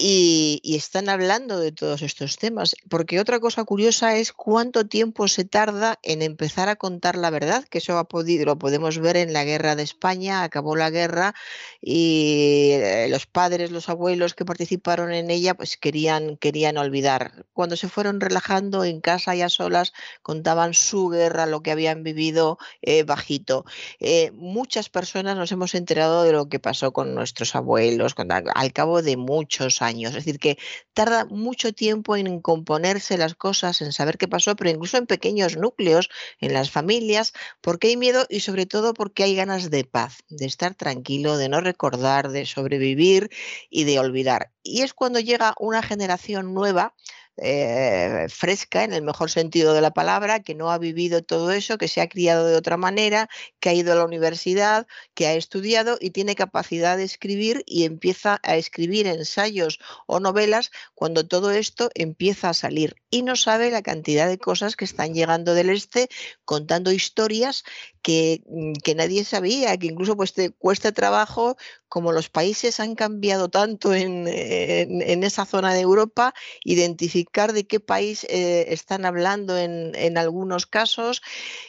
y, 0.00 0.76
están 0.76 1.08
hablando 1.08 1.58
de 1.60 1.72
todos 1.72 2.02
estos 2.02 2.38
temas. 2.38 2.74
Porque 2.88 3.20
otra 3.20 3.38
cosa 3.38 3.64
curiosa 3.64 4.16
es 4.16 4.32
cuánto 4.32 4.86
tiempo 4.86 5.28
se 5.28 5.44
tarda 5.44 5.69
en 6.02 6.22
empezar 6.22 6.68
a 6.68 6.76
contar 6.76 7.16
la 7.16 7.30
verdad, 7.30 7.64
que 7.64 7.78
eso 7.78 7.96
ha 7.98 8.08
podido, 8.08 8.44
lo 8.44 8.58
podemos 8.58 8.98
ver 8.98 9.16
en 9.16 9.32
la 9.32 9.44
guerra 9.44 9.76
de 9.76 9.82
España, 9.82 10.42
acabó 10.42 10.76
la 10.76 10.90
guerra 10.90 11.34
y 11.80 12.70
eh, 12.72 13.06
los 13.10 13.26
padres, 13.26 13.70
los 13.70 13.88
abuelos 13.88 14.34
que 14.34 14.44
participaron 14.44 15.12
en 15.12 15.30
ella, 15.30 15.54
pues 15.54 15.76
querían, 15.76 16.36
querían 16.36 16.76
olvidar. 16.76 17.46
Cuando 17.52 17.76
se 17.76 17.88
fueron 17.88 18.20
relajando 18.20 18.84
en 18.84 19.00
casa 19.00 19.34
y 19.36 19.42
a 19.42 19.48
solas, 19.48 19.92
contaban 20.22 20.74
su 20.74 21.08
guerra, 21.08 21.46
lo 21.46 21.62
que 21.62 21.70
habían 21.70 22.02
vivido 22.02 22.58
eh, 22.82 23.02
bajito. 23.04 23.64
Eh, 24.00 24.30
muchas 24.34 24.88
personas 24.88 25.36
nos 25.36 25.52
hemos 25.52 25.74
enterado 25.74 26.24
de 26.24 26.32
lo 26.32 26.48
que 26.48 26.58
pasó 26.58 26.92
con 26.92 27.14
nuestros 27.14 27.54
abuelos, 27.54 28.14
al 28.54 28.72
cabo 28.72 29.02
de 29.02 29.16
muchos 29.16 29.82
años 29.82 30.00
es 30.10 30.14
decir, 30.14 30.38
que 30.38 30.58
tarda 30.94 31.24
mucho 31.24 31.72
tiempo 31.72 32.16
en 32.16 32.40
componerse 32.40 33.18
las 33.18 33.34
cosas, 33.34 33.80
en 33.80 33.92
saber 33.92 34.18
qué 34.18 34.28
pasó, 34.28 34.56
pero 34.56 34.70
incluso 34.70 34.96
en 34.96 35.06
pequeños 35.06 35.56
núcleos, 35.60 36.08
en 36.40 36.52
las 36.52 36.70
familias, 36.70 37.32
porque 37.60 37.88
hay 37.88 37.96
miedo 37.96 38.26
y 38.28 38.40
sobre 38.40 38.66
todo 38.66 38.94
porque 38.94 39.24
hay 39.24 39.36
ganas 39.36 39.70
de 39.70 39.84
paz, 39.84 40.18
de 40.28 40.46
estar 40.46 40.74
tranquilo, 40.74 41.36
de 41.36 41.48
no 41.48 41.60
recordar, 41.60 42.30
de 42.30 42.46
sobrevivir 42.46 43.30
y 43.68 43.84
de 43.84 43.98
olvidar. 43.98 44.52
Y 44.62 44.82
es 44.82 44.94
cuando 44.94 45.20
llega 45.20 45.54
una 45.58 45.82
generación 45.82 46.54
nueva 46.54 46.94
eh, 47.36 48.26
fresca 48.28 48.84
en 48.84 48.92
el 48.92 49.02
mejor 49.02 49.30
sentido 49.30 49.72
de 49.72 49.80
la 49.80 49.92
palabra, 49.92 50.40
que 50.40 50.54
no 50.54 50.70
ha 50.70 50.78
vivido 50.78 51.22
todo 51.22 51.50
eso, 51.52 51.78
que 51.78 51.88
se 51.88 52.00
ha 52.00 52.08
criado 52.08 52.46
de 52.46 52.56
otra 52.56 52.76
manera, 52.76 53.28
que 53.60 53.70
ha 53.70 53.74
ido 53.74 53.92
a 53.92 53.96
la 53.96 54.04
universidad, 54.04 54.86
que 55.14 55.26
ha 55.26 55.34
estudiado 55.34 55.96
y 56.00 56.10
tiene 56.10 56.34
capacidad 56.34 56.96
de 56.96 57.04
escribir 57.04 57.62
y 57.66 57.84
empieza 57.84 58.40
a 58.42 58.56
escribir 58.56 59.06
ensayos 59.06 59.80
o 60.06 60.20
novelas 60.20 60.70
cuando 60.94 61.26
todo 61.26 61.50
esto 61.50 61.90
empieza 61.94 62.50
a 62.50 62.54
salir. 62.54 62.96
Y 63.10 63.22
no 63.22 63.36
sabe 63.36 63.70
la 63.70 63.82
cantidad 63.82 64.28
de 64.28 64.38
cosas 64.38 64.76
que 64.76 64.84
están 64.84 65.14
llegando 65.14 65.54
del 65.54 65.70
este 65.70 66.08
contando 66.44 66.92
historias 66.92 67.64
que, 68.02 68.42
mm, 68.46 68.72
que 68.82 68.94
nadie 68.94 69.24
sabía, 69.24 69.76
que 69.76 69.86
incluso 69.88 70.16
pues 70.16 70.32
te 70.32 70.50
cuesta 70.50 70.92
trabajo, 70.92 71.56
como 71.88 72.12
los 72.12 72.28
países 72.28 72.78
han 72.78 72.94
cambiado 72.94 73.48
tanto 73.48 73.92
en, 73.94 74.28
en, 74.28 75.24
esa 75.24 75.44
zona 75.44 75.74
de 75.74 75.80
Europa, 75.80 76.34
identificar 76.64 77.52
de 77.52 77.66
qué 77.66 77.80
país 77.80 78.24
eh, 78.30 78.66
están 78.68 79.04
hablando 79.04 79.58
en, 79.58 79.92
en, 79.96 80.16
algunos 80.16 80.66
casos. 80.66 81.20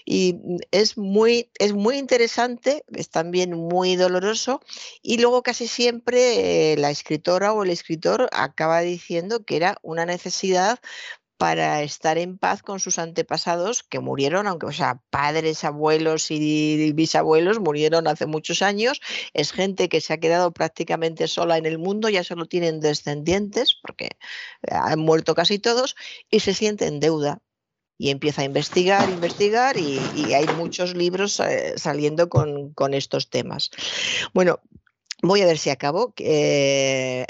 Y 0.06 0.36
mm, 0.36 0.58
es 0.72 0.98
muy, 0.98 1.50
es 1.58 1.74
muy 1.74 1.98
interesante, 1.98 2.86
es 2.94 3.10
también 3.10 3.54
muy 3.54 3.96
doloroso. 3.96 4.62
Y 5.02 5.18
luego 5.18 5.42
casi 5.44 5.68
siempre 5.68 6.74
eh, 6.74 6.78
la 6.78 6.92
escritora 6.92 7.54
o 7.54 7.64
el 7.64 7.72
escritor 7.72 8.30
acaba 8.32 8.82
diciendo 8.82 9.44
que 9.44 9.56
era 9.56 9.78
una 9.82 10.06
necesidad 10.06 10.80
para 11.42 11.82
estar 11.82 12.20
en 12.20 12.38
paz 12.38 12.62
con 12.62 12.80
sus 12.80 13.00
antepasados 13.00 13.82
que 13.82 14.00
murieron, 14.00 14.46
aunque, 14.46 14.68
o 14.68 14.72
sea, 14.72 15.02
padres, 15.10 15.64
abuelos 15.64 16.30
y 16.30 16.92
bisabuelos 16.94 17.60
murieron 17.60 18.06
hace 18.08 18.28
muchos 18.28 18.62
años. 18.62 19.02
Es 19.34 19.52
gente 19.52 19.90
que 19.90 20.02
se 20.02 20.14
ha 20.14 20.20
quedado 20.20 20.52
prácticamente 20.52 21.28
sola 21.28 21.58
en 21.58 21.66
el 21.66 21.80
mundo, 21.80 22.10
ya 22.10 22.24
solo 22.24 22.46
tienen 22.46 22.80
descendientes, 22.80 23.74
porque 23.74 24.10
han 24.70 25.00
muerto 25.00 25.34
casi 25.34 25.58
todos, 25.58 25.96
y 26.30 26.42
se 26.42 26.54
siente 26.54 26.86
en 26.86 27.00
deuda. 27.00 27.40
Y 27.98 28.12
empieza 28.12 28.44
a 28.44 28.46
investigar, 28.46 29.10
investigar, 29.10 29.78
y, 29.78 29.98
hay 30.36 30.46
muchos 30.56 30.96
libros 30.96 31.40
eh, 31.40 31.74
saliendo 31.76 32.30
con 32.30 32.94
estos 32.94 33.32
temas. 33.32 33.72
Bueno, 34.36 34.60
Voy 35.22 35.42
a 35.42 35.46
ver 35.46 35.58
si 35.58 35.70
acabo. 35.70 36.14
Eh, 36.18 37.26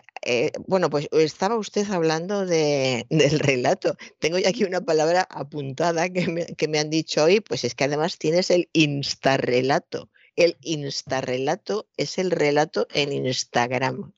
bueno, 0.67 0.89
pues 0.89 1.07
estaba 1.11 1.57
usted 1.57 1.89
hablando 1.89 2.45
de, 2.45 3.05
del 3.09 3.39
relato. 3.39 3.95
Tengo 4.19 4.37
ya 4.37 4.49
aquí 4.49 4.63
una 4.63 4.81
palabra 4.81 5.27
apuntada 5.29 6.09
que 6.09 6.27
me, 6.27 6.45
que 6.45 6.67
me 6.67 6.79
han 6.79 6.89
dicho 6.89 7.23
hoy, 7.23 7.41
pues 7.41 7.63
es 7.63 7.75
que 7.75 7.85
además 7.85 8.17
tienes 8.17 8.51
el 8.51 8.69
instarrelato. 8.73 10.09
El 10.35 10.57
instarrelato 10.61 11.87
es 11.97 12.17
el 12.17 12.31
relato 12.31 12.87
en 12.93 13.11
Instagram. 13.11 14.13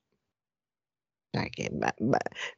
Que 1.52 1.72
va, 1.72 1.96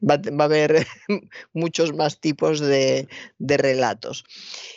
a 0.09 0.43
haber 0.43 0.85
muchos 1.53 1.93
más 1.93 2.19
tipos 2.19 2.59
de, 2.59 3.07
relatos. 3.39 4.25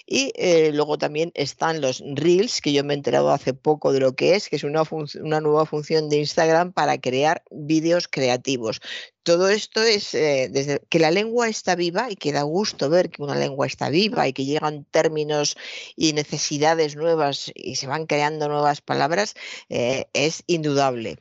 Y 0.07 0.32
eh, 0.36 0.70
luego 0.72 0.99
también 0.99 1.32
están 1.34 1.80
los 1.80 2.03
Reels, 2.14 2.61
que 2.61 2.72
yo 2.72 2.84
me 2.84 2.94
he 2.94 2.96
enterado 2.96 3.30
hace 3.30 3.55
poco 3.55 3.92
de 3.92 4.01
lo 4.01 4.14
que 4.14 4.36
es, 4.36 4.49
que 4.49 4.57
es 4.57 4.64
una, 4.64 4.82
una 5.22 5.40
nueva 5.40 5.66
función 5.66 6.09
de 6.09 6.18
Instagram 6.18 6.72
para 6.72 6.99
crear 6.99 7.42
vídeos 7.51 8.09
creativos. 8.09 8.80
Todo 9.24 9.51
esto 9.51 9.82
es 9.82 10.14
eh, 10.14 10.49
desde 10.51 10.80
que 10.88 10.99
la 10.99 11.11
lengua 11.11 11.49
está 11.49 11.74
viva 11.74 12.11
y 12.11 12.16
que 12.16 12.32
da 12.32 12.42
gusto 12.42 12.88
ver 12.88 13.11
que 13.11 13.22
una 13.22 13.34
lengua 13.34 13.66
está 13.66 13.90
viva 13.90 14.26
y 14.26 14.32
que 14.32 14.46
llegan 14.46 14.84
términos 14.84 15.57
y 15.96 16.14
necesidades 16.14 16.96
nuevas 16.96 17.53
y 17.55 17.76
se 17.76 17.86
van 17.86 18.07
creando 18.07 18.49
nuevas 18.49 18.80
palabras, 18.80 19.34
eh, 19.68 20.07
es 20.14 20.44
indudable 20.46 21.18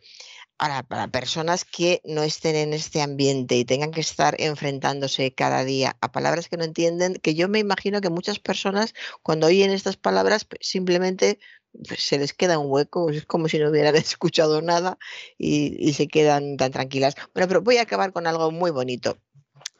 para, 0.58 1.08
personas 1.10 1.66
que 1.66 2.02
no 2.04 2.24
estén 2.24 2.56
en 2.56 2.74
este 2.74 3.02
ambiente 3.02 3.56
y 3.56 3.66
tengan 3.66 3.92
que 3.92 4.02
estar 4.02 4.36
enfrentándose 4.40 5.34
cada 5.34 5.64
día 5.64 5.98
a 6.02 6.12
palabras 6.12 6.50
que 6.50 6.58
no 6.58 6.64
entienden, 6.64 7.16
que 7.16 7.36
yo 7.36 7.48
me 7.48 7.60
imagino 7.60 8.02
que 8.02 8.10
muchas 8.10 8.40
personas 8.40 8.94
cuando 9.24 9.48
oyen 9.48 9.72
estas 9.72 9.98
palabras 9.98 10.46
pues, 10.46 10.60
simplemente 10.64 11.40
pues, 11.88 12.04
se 12.04 12.18
les 12.18 12.34
queda 12.34 12.60
un 12.60 12.72
hueco, 12.72 13.10
es 13.10 13.26
como 13.26 13.48
si 13.50 13.60
no 13.60 13.70
hubieran 13.70 13.96
escuchado 13.96 14.62
nada 14.62 14.98
y, 15.38 15.76
y 15.80 15.94
se 15.94 16.08
quedan 16.08 16.58
tan 16.58 16.72
tranquilas. 16.72 17.16
Bueno, 17.34 17.48
pero 17.48 17.62
voy 17.62 17.78
a 17.78 17.84
acabar 17.84 18.12
con 18.14 18.28
algo 18.28 18.52
muy 18.52 18.72
bonito. 18.72 19.18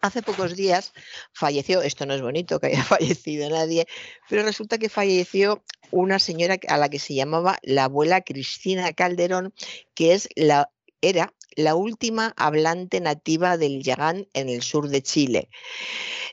Hace 0.02 0.22
pocos 0.22 0.56
días 0.56 0.94
falleció, 1.34 1.82
esto 1.82 2.06
no 2.06 2.14
es 2.14 2.22
bonito 2.22 2.60
que 2.60 2.68
haya 2.68 2.84
fallecido 2.84 3.50
nadie, 3.50 3.88
pero 4.30 4.44
resulta 4.44 4.78
que 4.78 4.90
falleció 4.90 5.64
una 5.92 6.20
señora 6.20 6.58
a 6.68 6.78
la 6.78 6.90
que 6.90 7.00
se 7.00 7.16
llamaba 7.16 7.58
la 7.64 7.86
abuela 7.86 8.22
Cristina 8.22 8.94
Calderón, 8.94 9.54
que 9.96 10.14
es 10.14 10.30
la, 10.36 10.70
era 11.02 11.34
la 11.56 11.76
última 11.76 12.34
hablante 12.38 13.02
nativa 13.02 13.58
del 13.58 13.82
Yagán 13.82 14.28
en 14.34 14.50
el 14.50 14.62
sur 14.62 14.90
de 14.90 15.02
Chile. 15.02 15.50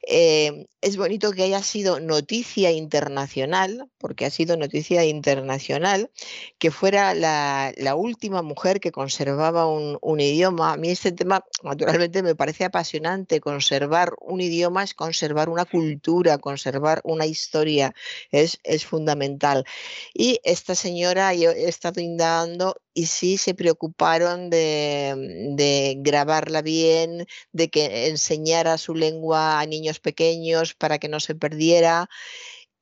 Eh, 0.07 0.67
es 0.83 0.99
bonito 0.99 1.33
que 1.33 1.45
haya 1.45 1.63
sido 1.63 1.99
noticia 1.99 2.71
internacional, 2.71 3.89
porque 3.97 4.27
ha 4.27 4.31
sido 4.31 4.59
noticia 4.59 5.03
internacional, 5.07 6.11
que 6.59 6.71
fuera 6.71 7.15
la, 7.15 7.95
última 7.97 8.43
mujer 8.43 8.81
que 8.81 8.93
conservaba 8.93 9.67
un, 9.67 10.21
idioma. 10.21 10.75
A 10.75 10.77
mí 10.77 10.91
este 10.91 11.13
tema, 11.13 11.43
naturalmente, 11.63 12.23
me 12.23 12.35
parece 12.35 12.65
apasionante. 12.65 13.41
Conservar 13.41 14.13
un 14.21 14.43
idioma 14.43 14.85
es 14.85 14.93
conservar 14.93 15.49
una 15.49 15.65
cultura, 15.65 16.37
conservar 16.37 17.01
una 17.05 17.25
historia, 17.25 17.95
es, 18.31 18.61
es 18.63 18.85
fundamental. 18.85 19.65
Y 20.13 20.39
esta 20.45 20.75
señora, 20.75 21.33
yo 21.35 21.51
he 21.51 21.69
estado 21.69 22.03
indagando 22.03 22.77
y 22.95 23.07
sí 23.07 23.37
se 23.39 23.55
preocuparon 23.55 24.51
de, 24.51 25.97
grabarla 25.99 26.63
bien, 26.63 27.27
de 27.53 27.69
que 27.69 28.07
enseñara 28.09 28.79
su 28.79 28.95
lengua 28.95 29.61
a 29.61 29.67
niños 29.67 29.99
pequeños 30.01 30.75
para 30.75 30.99
que 30.99 31.09
no 31.09 31.21
se 31.21 31.35
perdiera. 31.35 32.09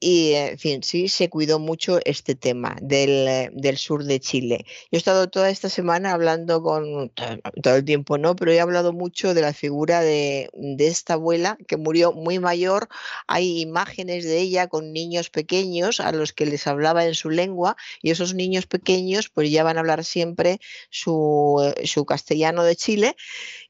Y, 0.04 0.32
en 0.32 0.58
fin, 0.58 0.82
sí, 0.82 1.06
se 1.08 1.30
cuidó 1.30 1.60
mucho 1.60 2.00
este 2.04 2.34
tema 2.34 2.76
del, 2.82 3.50
del, 3.54 3.78
sur 3.78 4.02
de 4.02 4.18
Chile. 4.18 4.64
Yo 4.66 4.96
he 4.96 4.96
estado 4.96 5.28
toda 5.30 5.48
esta 5.48 5.68
semana 5.68 6.10
hablando 6.10 6.60
con, 6.60 7.10
todo 7.62 7.76
el 7.76 7.84
tiempo 7.84 8.18
no, 8.18 8.34
pero 8.34 8.50
he 8.50 8.58
hablado 8.58 8.92
mucho 8.92 9.32
de 9.32 9.42
la 9.42 9.52
figura 9.52 10.00
de, 10.00 10.50
de, 10.54 10.88
esta 10.88 11.12
abuela 11.12 11.56
que 11.68 11.76
murió 11.76 12.12
muy 12.12 12.40
mayor. 12.40 12.88
Hay 13.28 13.60
imágenes 13.60 14.24
de 14.24 14.40
ella 14.40 14.66
con 14.66 14.92
niños 14.92 15.30
pequeños 15.30 16.00
a 16.00 16.10
los 16.10 16.32
que 16.32 16.46
les 16.46 16.66
hablaba 16.66 17.06
en 17.06 17.14
su 17.14 17.30
lengua 17.30 17.76
y 18.02 18.10
esos 18.10 18.34
niños 18.34 18.66
pequeños 18.66 19.28
pues 19.28 19.52
ya 19.52 19.62
van 19.62 19.76
a 19.76 19.80
hablar 19.80 20.04
siempre 20.04 20.58
su, 20.90 21.72
su 21.84 22.04
castellano 22.06 22.64
de 22.64 22.74
Chile 22.74 23.14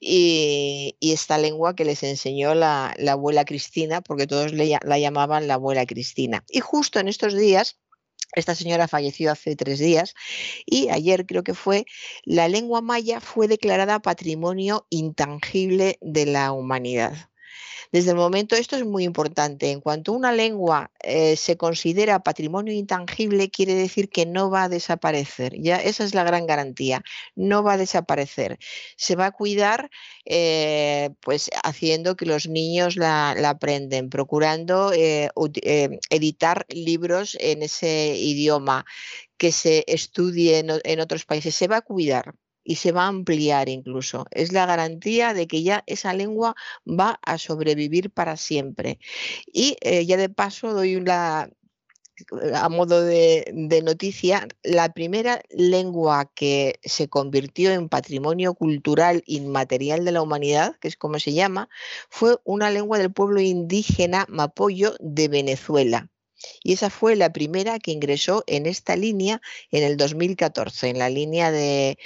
y, 0.00 0.96
y, 0.98 1.12
esta 1.12 1.36
lengua 1.36 1.76
que 1.76 1.84
les 1.84 2.02
enseñó 2.02 2.54
la, 2.54 2.94
la 2.98 3.12
abuela 3.12 3.44
Cristina, 3.44 4.00
porque 4.00 4.26
todos 4.26 4.52
le, 4.52 4.78
la 4.82 4.98
llamaban 4.98 5.46
la 5.46 5.54
abuela 5.54 5.86
Cristina. 5.86 6.21
Y 6.48 6.60
justo 6.60 7.00
en 7.00 7.08
estos 7.08 7.36
días, 7.36 7.78
esta 8.34 8.54
señora 8.54 8.88
falleció 8.88 9.30
hace 9.30 9.56
tres 9.56 9.78
días 9.78 10.14
y 10.64 10.88
ayer 10.88 11.26
creo 11.26 11.44
que 11.44 11.54
fue, 11.54 11.84
la 12.24 12.48
lengua 12.48 12.80
maya 12.80 13.20
fue 13.20 13.46
declarada 13.46 14.00
patrimonio 14.00 14.86
intangible 14.90 15.98
de 16.00 16.26
la 16.26 16.52
humanidad. 16.52 17.30
Desde 17.92 18.12
el 18.12 18.16
momento, 18.16 18.56
esto 18.56 18.76
es 18.76 18.86
muy 18.86 19.04
importante, 19.04 19.70
en 19.70 19.82
cuanto 19.82 20.14
una 20.14 20.32
lengua 20.32 20.90
eh, 21.02 21.36
se 21.36 21.58
considera 21.58 22.22
patrimonio 22.22 22.72
intangible, 22.72 23.50
quiere 23.50 23.74
decir 23.74 24.08
que 24.08 24.24
no 24.24 24.50
va 24.50 24.64
a 24.64 24.68
desaparecer. 24.70 25.54
Ya 25.60 25.76
esa 25.76 26.04
es 26.04 26.14
la 26.14 26.24
gran 26.24 26.46
garantía, 26.46 27.02
no 27.36 27.62
va 27.62 27.74
a 27.74 27.76
desaparecer. 27.76 28.58
Se 28.96 29.14
va 29.14 29.26
a 29.26 29.32
cuidar, 29.32 29.90
eh, 30.24 31.10
pues 31.20 31.50
haciendo 31.64 32.16
que 32.16 32.24
los 32.24 32.48
niños 32.48 32.96
la, 32.96 33.32
aprenden, 33.32 34.08
procurando 34.08 34.92
eh, 34.94 35.30
editar 36.10 36.64
libros 36.70 37.36
en 37.40 37.62
ese 37.62 38.16
idioma 38.16 38.86
que 39.36 39.52
se 39.52 39.84
estudie 39.86 40.64
en 40.84 41.00
otros 41.00 41.26
países. 41.26 41.54
Se 41.54 41.68
va 41.68 41.78
a 41.78 41.82
cuidar 41.82 42.34
y 42.64 42.76
se 42.76 42.92
va 42.92 43.04
a 43.04 43.08
ampliar 43.08 43.68
incluso. 43.68 44.26
Es 44.30 44.52
la 44.52 44.66
garantía 44.66 45.34
de 45.34 45.46
que 45.46 45.62
ya 45.62 45.82
esa 45.86 46.14
lengua 46.14 46.54
va 46.86 47.20
a 47.24 47.38
sobrevivir 47.38 48.10
para 48.10 48.36
siempre. 48.36 48.98
Y 49.46 49.76
eh, 49.80 50.06
ya 50.06 50.16
de 50.16 50.28
paso 50.28 50.72
doy 50.74 50.96
una, 50.96 51.48
a 52.54 52.68
modo 52.68 53.02
de, 53.02 53.50
de, 53.52 53.82
noticia, 53.82 54.46
la 54.62 54.92
primera 54.92 55.42
lengua 55.50 56.30
que 56.34 56.78
se 56.82 57.08
convirtió 57.08 57.72
en 57.72 57.88
patrimonio 57.88 58.54
cultural 58.54 59.22
inmaterial 59.26 60.04
de 60.04 60.12
la 60.12 60.22
humanidad, 60.22 60.76
que 60.80 60.88
es 60.88 60.96
como 60.96 61.18
se 61.18 61.32
llama, 61.32 61.68
fue 62.10 62.36
una 62.44 62.70
lengua 62.70 62.98
del 62.98 63.12
pueblo 63.12 63.40
indígena 63.40 64.26
Mapoyo 64.28 64.94
de 65.00 65.28
Venezuela 65.28 66.12
y 66.62 66.72
esa 66.72 66.90
fue 66.90 67.16
la 67.16 67.32
primera 67.32 67.78
que 67.78 67.92
ingresó 67.92 68.44
en 68.46 68.66
esta 68.66 68.96
línea 68.96 69.40
en 69.70 69.84
el 69.84 69.96
2014, 69.96 70.88
en 70.88 70.98
la 70.98 71.08
línea 71.08 71.50
de 71.50 71.98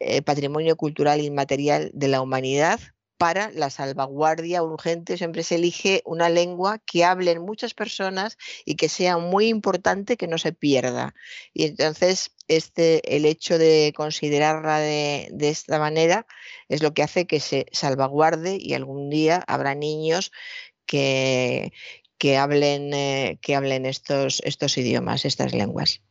eh, 0.00 0.22
Patrimonio 0.22 0.76
Cultural 0.76 1.20
Inmaterial 1.20 1.90
de 1.94 2.08
la 2.08 2.20
Humanidad 2.20 2.80
para 3.18 3.50
la 3.50 3.68
salvaguardia 3.68 4.62
urgente 4.62 5.18
siempre 5.18 5.42
se 5.42 5.56
elige 5.56 6.02
una 6.06 6.28
lengua 6.28 6.78
que 6.78 7.04
hablen 7.04 7.42
muchas 7.42 7.74
personas 7.74 8.38
y 8.64 8.76
que 8.76 8.88
sea 8.88 9.18
muy 9.18 9.48
importante 9.48 10.16
que 10.16 10.28
no 10.28 10.38
se 10.38 10.52
pierda. 10.52 11.14
Y 11.52 11.64
entonces 11.64 12.30
este, 12.46 13.16
el 13.16 13.26
hecho 13.26 13.58
de 13.58 13.92
considerarla 13.94 14.78
de, 14.78 15.28
de, 15.32 15.48
esta 15.48 15.80
manera 15.80 16.26
es 16.68 16.80
lo 16.80 16.94
que 16.94 17.02
hace 17.02 17.26
que 17.26 17.40
se 17.40 17.66
salvaguarde 17.72 18.56
y 18.58 18.74
algún 18.74 19.10
día 19.10 19.42
habrá 19.48 19.74
niños 19.74 20.30
que, 20.86 21.72
que 22.18 22.36
hablen, 22.36 22.92
eh, 22.92 23.38
que 23.40 23.54
hablen 23.54 23.86
estos, 23.86 24.42
estos 24.44 24.76
idiomas, 24.76 25.24
estas 25.24 25.54
lenguas. 25.54 26.02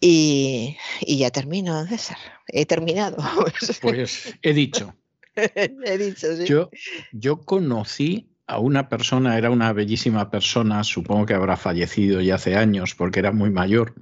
Y, 0.00 0.76
ya 1.06 1.30
termino, 1.30 1.84
César. 1.86 2.18
He 2.46 2.66
terminado. 2.66 3.16
Pues 3.82 4.34
he 4.42 4.52
dicho. 4.54 4.94
he 5.34 5.98
dicho, 5.98 6.36
sí. 6.36 6.44
Yo, 6.46 6.70
yo 7.12 7.40
conocí 7.40 8.30
a 8.46 8.58
una 8.58 8.88
persona, 8.88 9.36
era 9.36 9.50
una 9.50 9.72
bellísima 9.72 10.30
persona, 10.30 10.82
supongo 10.82 11.26
que 11.26 11.34
habrá 11.34 11.56
fallecido 11.56 12.20
ya 12.20 12.36
hace 12.36 12.56
años 12.56 12.94
porque 12.94 13.20
era 13.20 13.30
muy 13.30 13.50
mayor, 13.50 13.94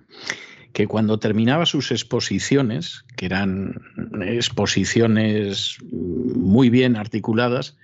que 0.72 0.86
cuando 0.86 1.18
terminaba 1.18 1.66
sus 1.66 1.90
exposiciones, 1.90 3.04
que 3.16 3.26
eran 3.26 3.74
exposiciones 4.22 5.78
muy 5.90 6.70
bien 6.70 6.96
articuladas, 6.96 7.76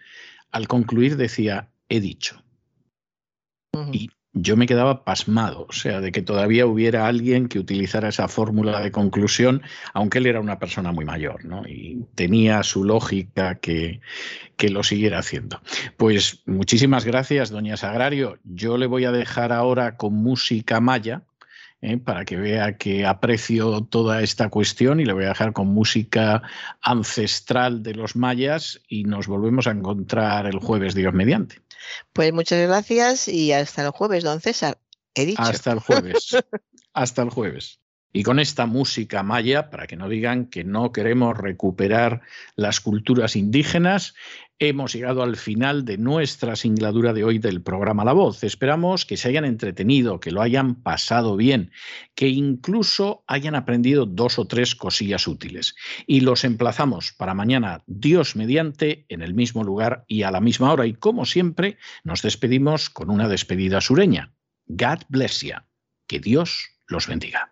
al 0.50 0.68
concluir 0.68 1.16
decía, 1.16 1.70
he 1.88 2.00
dicho. 2.00 2.42
Y 3.92 4.10
yo 4.34 4.56
me 4.56 4.66
quedaba 4.66 5.04
pasmado, 5.04 5.66
o 5.68 5.72
sea, 5.72 6.00
de 6.00 6.12
que 6.12 6.22
todavía 6.22 6.66
hubiera 6.66 7.06
alguien 7.06 7.48
que 7.48 7.58
utilizara 7.58 8.08
esa 8.08 8.28
fórmula 8.28 8.80
de 8.80 8.90
conclusión, 8.90 9.62
aunque 9.92 10.18
él 10.18 10.26
era 10.26 10.40
una 10.40 10.58
persona 10.58 10.92
muy 10.92 11.04
mayor, 11.04 11.44
¿no? 11.44 11.66
Y 11.66 12.06
tenía 12.14 12.62
su 12.62 12.84
lógica 12.84 13.56
que, 13.56 14.00
que 14.56 14.70
lo 14.70 14.82
siguiera 14.82 15.18
haciendo. 15.18 15.60
Pues 15.96 16.42
muchísimas 16.46 17.04
gracias, 17.04 17.50
doña 17.50 17.76
Sagrario. 17.76 18.38
Yo 18.44 18.78
le 18.78 18.86
voy 18.86 19.04
a 19.04 19.12
dejar 19.12 19.52
ahora 19.52 19.96
con 19.96 20.14
música 20.14 20.80
maya, 20.80 21.22
¿eh? 21.82 21.98
para 21.98 22.24
que 22.24 22.36
vea 22.36 22.78
que 22.78 23.04
aprecio 23.04 23.82
toda 23.82 24.22
esta 24.22 24.48
cuestión 24.48 25.00
y 25.00 25.04
le 25.04 25.12
voy 25.12 25.24
a 25.24 25.28
dejar 25.28 25.52
con 25.52 25.68
música 25.68 26.42
ancestral 26.80 27.82
de 27.82 27.94
los 27.94 28.16
mayas 28.16 28.80
y 28.88 29.04
nos 29.04 29.26
volvemos 29.26 29.66
a 29.66 29.72
encontrar 29.72 30.46
el 30.46 30.58
jueves, 30.58 30.94
Dios 30.94 31.12
mediante. 31.12 31.56
Pues 32.12 32.32
muchas 32.32 32.66
gracias 32.66 33.28
y 33.28 33.52
hasta 33.52 33.84
el 33.84 33.90
jueves, 33.90 34.24
don 34.24 34.40
César. 34.40 34.78
He 35.14 35.26
dicho. 35.26 35.42
Hasta 35.42 35.72
el 35.72 35.80
jueves. 35.80 36.36
hasta 36.94 37.22
el 37.22 37.30
jueves. 37.30 37.81
Y 38.12 38.22
con 38.22 38.38
esta 38.38 38.66
música 38.66 39.22
maya, 39.22 39.70
para 39.70 39.86
que 39.86 39.96
no 39.96 40.08
digan 40.08 40.46
que 40.46 40.64
no 40.64 40.92
queremos 40.92 41.36
recuperar 41.36 42.20
las 42.56 42.80
culturas 42.80 43.36
indígenas, 43.36 44.14
hemos 44.58 44.92
llegado 44.92 45.22
al 45.22 45.36
final 45.36 45.84
de 45.84 45.98
nuestra 45.98 46.54
singladura 46.54 47.12
de 47.12 47.24
hoy 47.24 47.38
del 47.38 47.62
programa 47.62 48.04
La 48.04 48.12
Voz. 48.12 48.44
Esperamos 48.44 49.04
que 49.04 49.16
se 49.16 49.28
hayan 49.28 49.44
entretenido, 49.44 50.20
que 50.20 50.30
lo 50.30 50.40
hayan 50.40 50.76
pasado 50.82 51.36
bien, 51.36 51.72
que 52.14 52.28
incluso 52.28 53.24
hayan 53.26 53.54
aprendido 53.54 54.06
dos 54.06 54.38
o 54.38 54.46
tres 54.46 54.76
cosillas 54.76 55.26
útiles. 55.26 55.74
Y 56.06 56.20
los 56.20 56.44
emplazamos 56.44 57.12
para 57.12 57.34
mañana, 57.34 57.82
Dios 57.86 58.36
mediante, 58.36 59.04
en 59.08 59.22
el 59.22 59.34
mismo 59.34 59.64
lugar 59.64 60.04
y 60.06 60.22
a 60.22 60.30
la 60.30 60.40
misma 60.40 60.72
hora. 60.72 60.86
Y 60.86 60.94
como 60.94 61.24
siempre, 61.24 61.78
nos 62.04 62.22
despedimos 62.22 62.88
con 62.88 63.10
una 63.10 63.28
despedida 63.28 63.80
sureña. 63.80 64.32
God 64.66 65.00
bless 65.08 65.40
you. 65.40 65.56
Que 66.06 66.20
Dios 66.20 66.68
los 66.86 67.08
bendiga. 67.08 67.51